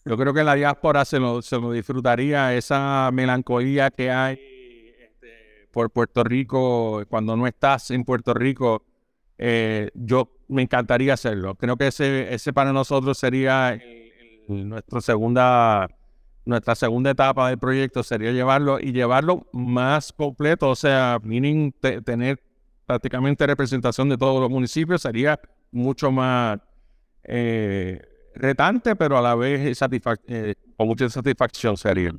Yo 0.05 0.17
creo 0.17 0.33
que 0.33 0.43
la 0.43 0.55
diáspora 0.55 1.05
se 1.05 1.19
lo, 1.19 1.41
se 1.41 1.57
lo 1.57 1.71
disfrutaría, 1.71 2.53
esa 2.53 3.09
melancolía 3.13 3.89
que 3.89 4.11
hay 4.11 4.39
este, 4.99 5.67
por 5.71 5.89
Puerto 5.89 6.23
Rico, 6.23 7.03
cuando 7.09 7.37
no 7.37 7.47
estás 7.47 7.89
en 7.91 8.03
Puerto 8.03 8.33
Rico, 8.33 8.83
eh, 9.37 9.89
yo 9.93 10.29
me 10.47 10.61
encantaría 10.61 11.13
hacerlo. 11.13 11.55
Creo 11.55 11.77
que 11.77 11.87
ese, 11.87 12.33
ese 12.33 12.53
para 12.53 12.73
nosotros 12.73 13.17
sería 13.17 13.79
nuestra 14.47 15.01
segunda 15.01 15.87
nuestra 16.45 16.75
segunda 16.75 17.11
etapa 17.11 17.49
del 17.49 17.57
proyecto 17.57 18.03
sería 18.03 18.31
llevarlo 18.31 18.79
y 18.79 18.91
llevarlo 18.91 19.47
más 19.53 20.11
completo, 20.11 20.69
o 20.69 20.75
sea, 20.75 21.19
tener 22.03 22.43
prácticamente 22.85 23.47
representación 23.47 24.09
de 24.09 24.17
todos 24.17 24.41
los 24.41 24.49
municipios 24.49 25.01
sería 25.01 25.39
mucho 25.71 26.11
más 26.11 26.59
eh, 27.23 28.01
retante, 28.35 28.95
pero 28.95 29.17
a 29.17 29.21
la 29.21 29.35
vez 29.35 29.81
eh, 30.27 30.55
con 30.75 30.87
mucha 30.87 31.09
satisfacción 31.09 31.77
sería. 31.77 32.13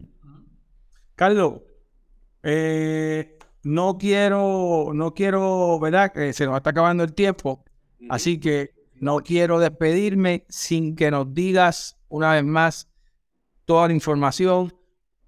Carlos, 1.15 1.61
eh, 2.43 3.39
no 3.65 3.99
quiero, 3.99 4.91
no 4.95 5.15
quiero, 5.15 5.79
¿verdad? 5.81 6.13
Que 6.13 6.33
se 6.33 6.47
nos 6.47 6.57
está 6.57 6.71
acabando 6.71 7.05
el 7.05 7.15
tiempo, 7.15 7.65
así 8.09 8.39
que 8.39 8.73
no 8.95 9.21
quiero 9.21 9.59
despedirme 9.59 10.45
sin 10.49 10.97
que 10.97 11.11
nos 11.11 11.33
digas 11.35 11.99
una 12.09 12.33
vez 12.33 12.45
más 12.45 12.89
toda 13.65 13.89
la 13.89 13.95
información, 13.95 14.75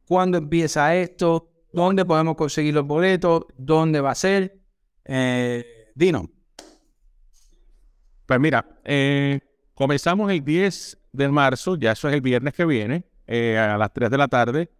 cuándo 0.06 0.38
empieza 0.38 0.94
esto, 0.94 1.50
dónde 1.72 2.04
podemos 2.04 2.36
conseguir 2.36 2.74
los 2.74 2.86
boletos, 2.86 3.44
dónde 3.56 4.00
va 4.00 4.12
a 4.12 4.14
ser. 4.14 4.58
Eh, 5.04 5.90
Dino. 5.94 6.30
Pues 8.26 8.40
mira, 8.40 8.66
eh, 8.84 9.40
comenzamos 9.74 10.30
el 10.30 10.44
10 10.44 10.98
de 11.12 11.28
marzo, 11.28 11.76
ya 11.76 11.92
eso 11.92 12.08
es 12.08 12.14
el 12.14 12.20
viernes 12.20 12.54
que 12.54 12.64
viene, 12.64 13.04
eh, 13.26 13.56
a 13.56 13.78
las 13.78 13.92
3 13.92 14.10
de 14.10 14.18
la 14.18 14.28
tarde. 14.28 14.70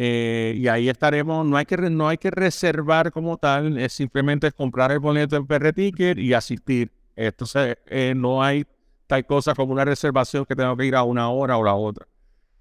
Y 0.00 0.68
ahí 0.68 0.88
estaremos, 0.88 1.44
no 1.44 1.56
hay, 1.56 1.66
que, 1.66 1.76
no 1.76 2.08
hay 2.08 2.18
que 2.18 2.30
reservar 2.30 3.10
como 3.10 3.36
tal, 3.36 3.78
es 3.78 3.92
simplemente 3.92 4.52
comprar 4.52 4.92
el 4.92 5.00
boleto 5.00 5.36
en 5.36 5.46
PR 5.46 5.72
Ticket 5.72 6.18
y 6.18 6.34
asistir. 6.34 6.92
Entonces, 7.16 7.76
no 8.14 8.42
hay 8.42 8.64
tal 9.08 9.26
cosa 9.26 9.54
como 9.54 9.72
una 9.72 9.84
reservación 9.84 10.44
que 10.44 10.54
tengo 10.54 10.76
que 10.76 10.86
ir 10.86 10.94
a 10.94 11.02
una 11.02 11.30
hora 11.30 11.56
o 11.56 11.64
la 11.64 11.74
otra. 11.74 12.06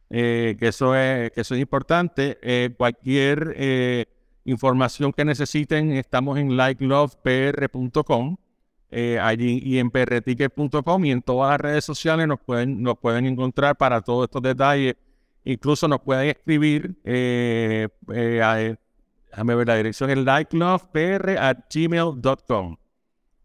Eh, 0.10 0.56
que, 0.58 0.70
eso 0.70 0.96
es, 0.96 1.32
que 1.32 1.42
eso 1.42 1.54
es 1.54 1.62
importante. 1.62 2.40
Eh, 2.42 2.74
cualquier 2.76 3.54
eh, 3.58 4.06
información 4.46 5.14
que 5.14 5.26
necesiten, 5.26 5.92
estamos 5.92 6.40
en 6.40 6.56
likelovepr.com 6.58 8.38
allí 9.22 9.60
y 9.64 9.80
en 9.80 9.92
prticket.com 9.92 11.06
y 11.06 11.12
en 11.12 11.22
todas 11.22 11.52
las 11.52 11.60
redes 11.60 11.84
sociales 11.84 12.26
nos 12.26 12.40
pueden, 12.40 12.82
nos 12.82 12.98
pueden 12.98 13.26
encontrar 13.26 13.76
para 13.76 14.02
todos 14.02 14.24
estos 14.26 14.42
detalles. 14.42 14.96
Incluso 15.50 15.88
nos 15.88 16.02
pueden 16.02 16.28
escribir, 16.30 16.98
a, 17.06 18.76
déjame 19.30 19.56
ver 19.56 19.68
la 19.68 19.76
dirección, 19.76 20.10
es 20.10 20.18
likelovepr 20.18 21.38
at 21.40 21.60
gmail.com. 21.74 22.76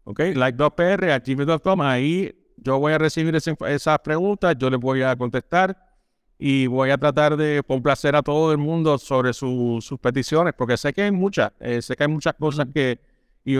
Ok, 0.03 0.19
likelovepr 0.19 1.09
at 1.11 1.25
gmail.com. 1.25 1.81
Ahí 1.81 2.35
yo 2.57 2.77
voy 2.77 2.91
a 2.91 2.97
recibir 2.97 3.33
esas 3.35 3.99
preguntas, 3.99 4.53
yo 4.57 4.69
les 4.69 4.79
voy 4.81 5.01
a 5.01 5.15
contestar 5.15 5.77
y 6.37 6.67
voy 6.67 6.89
a 6.89 6.97
tratar 6.97 7.37
de 7.37 7.63
complacer 7.65 8.17
a 8.17 8.21
todo 8.21 8.51
el 8.51 8.57
mundo 8.57 8.97
sobre 8.97 9.31
sus 9.31 9.97
peticiones, 10.01 10.53
porque 10.57 10.75
sé 10.75 10.91
que 10.91 11.03
hay 11.03 11.11
muchas, 11.11 11.53
eh, 11.61 11.81
sé 11.81 11.95
que 11.95 12.03
hay 12.03 12.09
muchas 12.09 12.33
cosas 12.33 12.67
que 12.73 12.99
y 13.45 13.57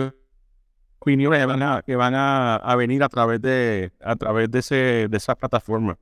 opiniones 0.98 1.40
que 1.40 1.46
van 1.46 1.62
a, 1.62 1.82
que 1.82 1.96
van 1.96 2.14
a, 2.14 2.76
venir 2.76 3.02
a 3.02 3.08
través 3.08 3.40
de 3.40 3.90
a 4.02 4.16
través 4.16 4.50
de 4.50 4.58
ese 4.58 5.08
de 5.08 5.16
esa 5.16 5.34
plataforma. 5.34 5.98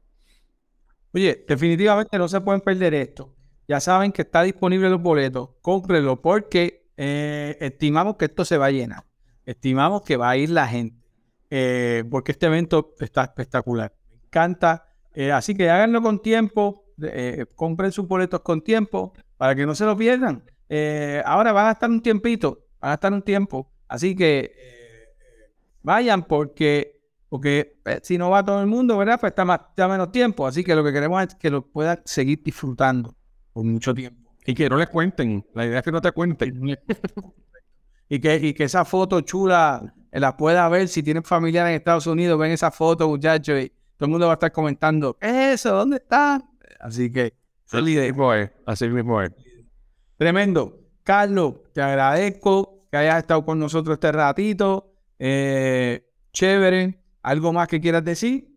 Oye, 1.15 1.45
definitivamente 1.47 2.19
no 2.19 2.29
se 2.29 2.41
pueden 2.41 2.61
perder 2.61 2.95
esto. 2.95 3.35
Ya 3.69 3.81
saben 3.81 4.13
que 4.13 4.23
está 4.23 4.43
disponible 4.43 4.89
los 4.89 5.01
boletos, 5.01 5.51
cómprenlo 5.61 6.21
porque 6.21 6.89
eh, 6.97 7.57
estimamos 7.61 8.17
que 8.17 8.27
esto 8.27 8.45
se 8.45 8.59
va 8.59 8.67
a 8.67 8.71
llenar. 8.71 9.05
Estimamos 9.45 10.03
que 10.03 10.17
va 10.17 10.31
a 10.31 10.37
ir 10.37 10.51
la 10.51 10.67
gente, 10.69 10.97
eh, 11.51 12.05
porque 12.11 12.33
este 12.33 12.47
evento 12.47 12.95
está 13.01 13.25
espectacular. 13.25 13.93
Me 14.11 14.17
encanta 14.27 14.87
eh, 15.15 15.31
así 15.33 15.55
que 15.55 15.69
háganlo 15.69 16.01
con 16.01 16.23
tiempo, 16.23 16.87
compren 17.57 17.93
sus 17.93 18.07
boletos 18.07 18.41
con 18.41 18.63
tiempo 18.63 19.13
para 19.37 19.55
que 19.55 19.67
no 19.67 19.75
se 19.75 19.85
lo 19.85 19.97
pierdan. 19.97 20.45
Ahora 21.25 21.53
van 21.53 21.67
a 21.67 21.73
estar 21.73 21.91
un 21.91 22.01
tiempito, 22.01 22.67
van 22.81 22.93
a 22.93 22.95
estar 22.95 23.13
un 23.13 23.23
tiempo. 23.23 23.71
Así 23.89 24.17
que 24.17 24.55
vayan 25.83 26.23
porque, 26.23 27.02
porque 27.33 27.79
si 28.03 28.19
no 28.19 28.29
va 28.29 28.45
todo 28.45 28.61
el 28.61 28.67
mundo, 28.67 28.99
¿verdad? 28.99 29.19
Pues 29.19 29.31
está, 29.31 29.47
más, 29.47 29.61
menos 29.75 30.13
tiempo. 30.13 30.47
Así 30.47 30.63
que 30.63 30.75
lo 30.75 30.85
que 30.85 30.93
queremos 30.93 31.23
es 31.23 31.35
que 31.35 31.49
lo 31.49 31.67
puedan 31.67 31.99
seguir 32.05 32.43
disfrutando 32.43 33.17
por 33.55 33.65
mucho 33.65 33.95
tiempo. 33.95 34.35
Y 34.45 34.53
que 34.53 34.69
no 34.69 34.77
les 34.77 34.91
cuenten. 34.91 35.43
La 35.55 35.65
idea 35.65 35.79
es 35.79 35.83
que 35.83 35.93
no 35.93 36.03
te 36.03 36.13
cuenten. 36.13 36.77
y, 38.11 38.21
que, 38.21 38.37
y 38.37 38.53
que 38.53 38.65
esa 38.65 38.85
foto 38.85 39.23
chula 39.23 39.95
la 40.11 40.37
pueda 40.37 40.69
ver. 40.69 40.89
Si 40.89 41.03
tienen 41.03 41.25
familiares 41.25 41.71
en 41.71 41.77
Estados 41.77 42.07
Unidos, 42.07 42.39
ven 42.39 42.51
esa 42.51 42.71
foto, 42.71 43.09
muchachos. 43.09 43.63
Y, 43.63 43.69
todo 43.97 44.09
el 44.09 44.11
mundo 44.11 44.27
va 44.27 44.33
a 44.33 44.35
estar 44.35 44.53
comentando, 44.53 45.17
¿qué 45.19 45.29
es 45.29 45.61
eso? 45.61 45.75
¿Dónde 45.75 45.97
está? 45.97 46.39
Así 46.81 47.11
que, 47.11 47.33
así 48.67 48.91
mismo 48.91 49.23
es. 49.23 49.33
Tremendo. 50.19 50.81
Carlos, 51.03 51.55
te 51.73 51.81
agradezco 51.81 52.85
que 52.91 52.99
hayas 52.99 53.17
estado 53.17 53.43
con 53.43 53.59
nosotros 53.59 53.95
este 53.95 54.13
ratito. 54.13 54.93
Eh, 55.19 56.07
chévere. 56.35 57.02
¿Algo 57.23 57.53
más 57.53 57.69
que 57.69 57.81
quieras 57.81 58.05
decir? 58.05 58.53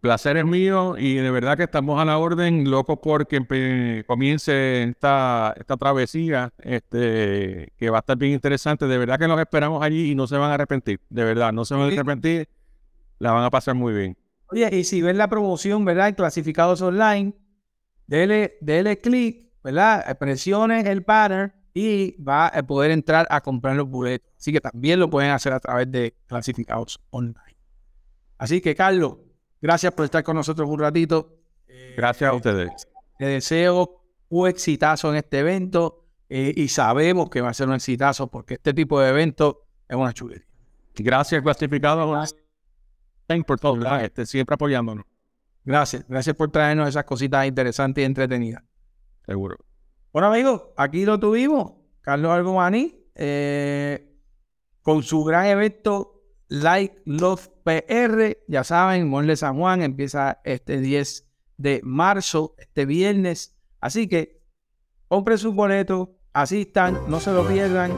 Placer 0.00 0.38
es 0.38 0.46
mío 0.46 0.96
y 0.96 1.16
de 1.16 1.30
verdad 1.30 1.58
que 1.58 1.64
estamos 1.64 2.00
a 2.00 2.06
la 2.06 2.16
orden, 2.16 2.70
locos 2.70 2.98
porque 3.02 4.04
comience 4.06 4.84
esta, 4.84 5.54
esta 5.58 5.76
travesía, 5.76 6.52
este, 6.58 7.72
que 7.76 7.90
va 7.90 7.98
a 7.98 8.00
estar 8.00 8.16
bien 8.16 8.32
interesante. 8.32 8.86
De 8.86 8.96
verdad 8.96 9.18
que 9.18 9.28
nos 9.28 9.38
esperamos 9.38 9.82
allí 9.82 10.10
y 10.10 10.14
no 10.14 10.26
se 10.26 10.38
van 10.38 10.50
a 10.50 10.54
arrepentir. 10.54 11.00
De 11.10 11.22
verdad, 11.22 11.52
no 11.52 11.66
se 11.66 11.74
van 11.74 11.84
a 11.84 11.86
arrepentir. 11.92 12.48
La 13.18 13.32
van 13.32 13.44
a 13.44 13.50
pasar 13.50 13.74
muy 13.74 13.92
bien. 13.92 14.16
Oye, 14.46 14.68
y 14.74 14.84
si 14.84 15.02
ven 15.02 15.18
la 15.18 15.28
promoción, 15.28 15.84
¿verdad? 15.84 16.14
Clasificados 16.16 16.80
online, 16.80 17.34
dele, 18.06 18.56
dele 18.62 18.98
clic, 18.98 19.52
¿verdad? 19.62 20.18
Presionen 20.18 20.86
el 20.86 21.02
banner 21.02 21.52
y 21.74 22.20
va 22.22 22.48
a 22.48 22.62
poder 22.62 22.90
entrar 22.90 23.26
a 23.28 23.42
comprar 23.42 23.76
los 23.76 23.88
boletos. 23.88 24.28
Así 24.38 24.50
que 24.50 24.60
también 24.60 24.98
lo 24.98 25.10
pueden 25.10 25.30
hacer 25.30 25.52
a 25.52 25.60
través 25.60 25.92
de 25.92 26.14
clasificados 26.26 26.98
online. 27.10 27.59
Así 28.40 28.62
que, 28.62 28.74
Carlos, 28.74 29.18
gracias 29.60 29.92
por 29.92 30.06
estar 30.06 30.24
con 30.24 30.34
nosotros 30.34 30.66
un 30.66 30.78
ratito. 30.78 31.36
Gracias 31.94 32.30
a 32.30 32.32
ustedes. 32.32 32.88
Te 33.18 33.26
deseo 33.26 34.02
un 34.30 34.48
exitazo 34.48 35.10
en 35.10 35.16
este 35.16 35.40
evento 35.40 36.06
eh, 36.26 36.54
y 36.56 36.68
sabemos 36.68 37.28
que 37.28 37.42
va 37.42 37.50
a 37.50 37.54
ser 37.54 37.68
un 37.68 37.74
exitazo 37.74 38.28
porque 38.28 38.54
este 38.54 38.72
tipo 38.72 38.98
de 38.98 39.10
evento 39.10 39.66
es 39.86 39.94
una 39.94 40.14
chulería. 40.14 40.46
Gracias, 40.94 41.42
clasificados 41.42 42.34
por 43.46 43.60
todo, 43.60 43.96
este, 43.98 44.24
siempre 44.24 44.54
apoyándonos. 44.54 45.04
Gracias, 45.62 46.06
gracias 46.08 46.34
por 46.34 46.50
traernos 46.50 46.88
esas 46.88 47.04
cositas 47.04 47.46
interesantes 47.46 48.00
y 48.00 48.06
entretenidas. 48.06 48.64
Seguro. 49.26 49.58
Bueno, 50.14 50.28
amigos, 50.28 50.62
aquí 50.78 51.04
lo 51.04 51.20
tuvimos. 51.20 51.72
Carlos 52.00 52.32
Algomani, 52.32 53.04
eh, 53.14 54.16
con 54.80 55.02
su 55.02 55.22
gran 55.24 55.44
evento 55.44 56.19
Like 56.50 57.00
Love 57.04 57.48
PR. 57.64 58.36
Ya 58.48 58.64
saben, 58.64 59.08
Monle 59.08 59.36
San 59.36 59.56
Juan 59.56 59.82
empieza 59.82 60.40
este 60.44 60.80
10 60.80 61.28
de 61.56 61.80
marzo, 61.84 62.54
este 62.58 62.86
viernes. 62.86 63.56
Así 63.80 64.08
que 64.08 64.42
compren 65.06 65.38
sus 65.38 65.54
boletos, 65.54 66.08
asistan, 66.32 67.00
no 67.08 67.20
se 67.20 67.32
lo 67.32 67.46
pierdan. 67.46 67.92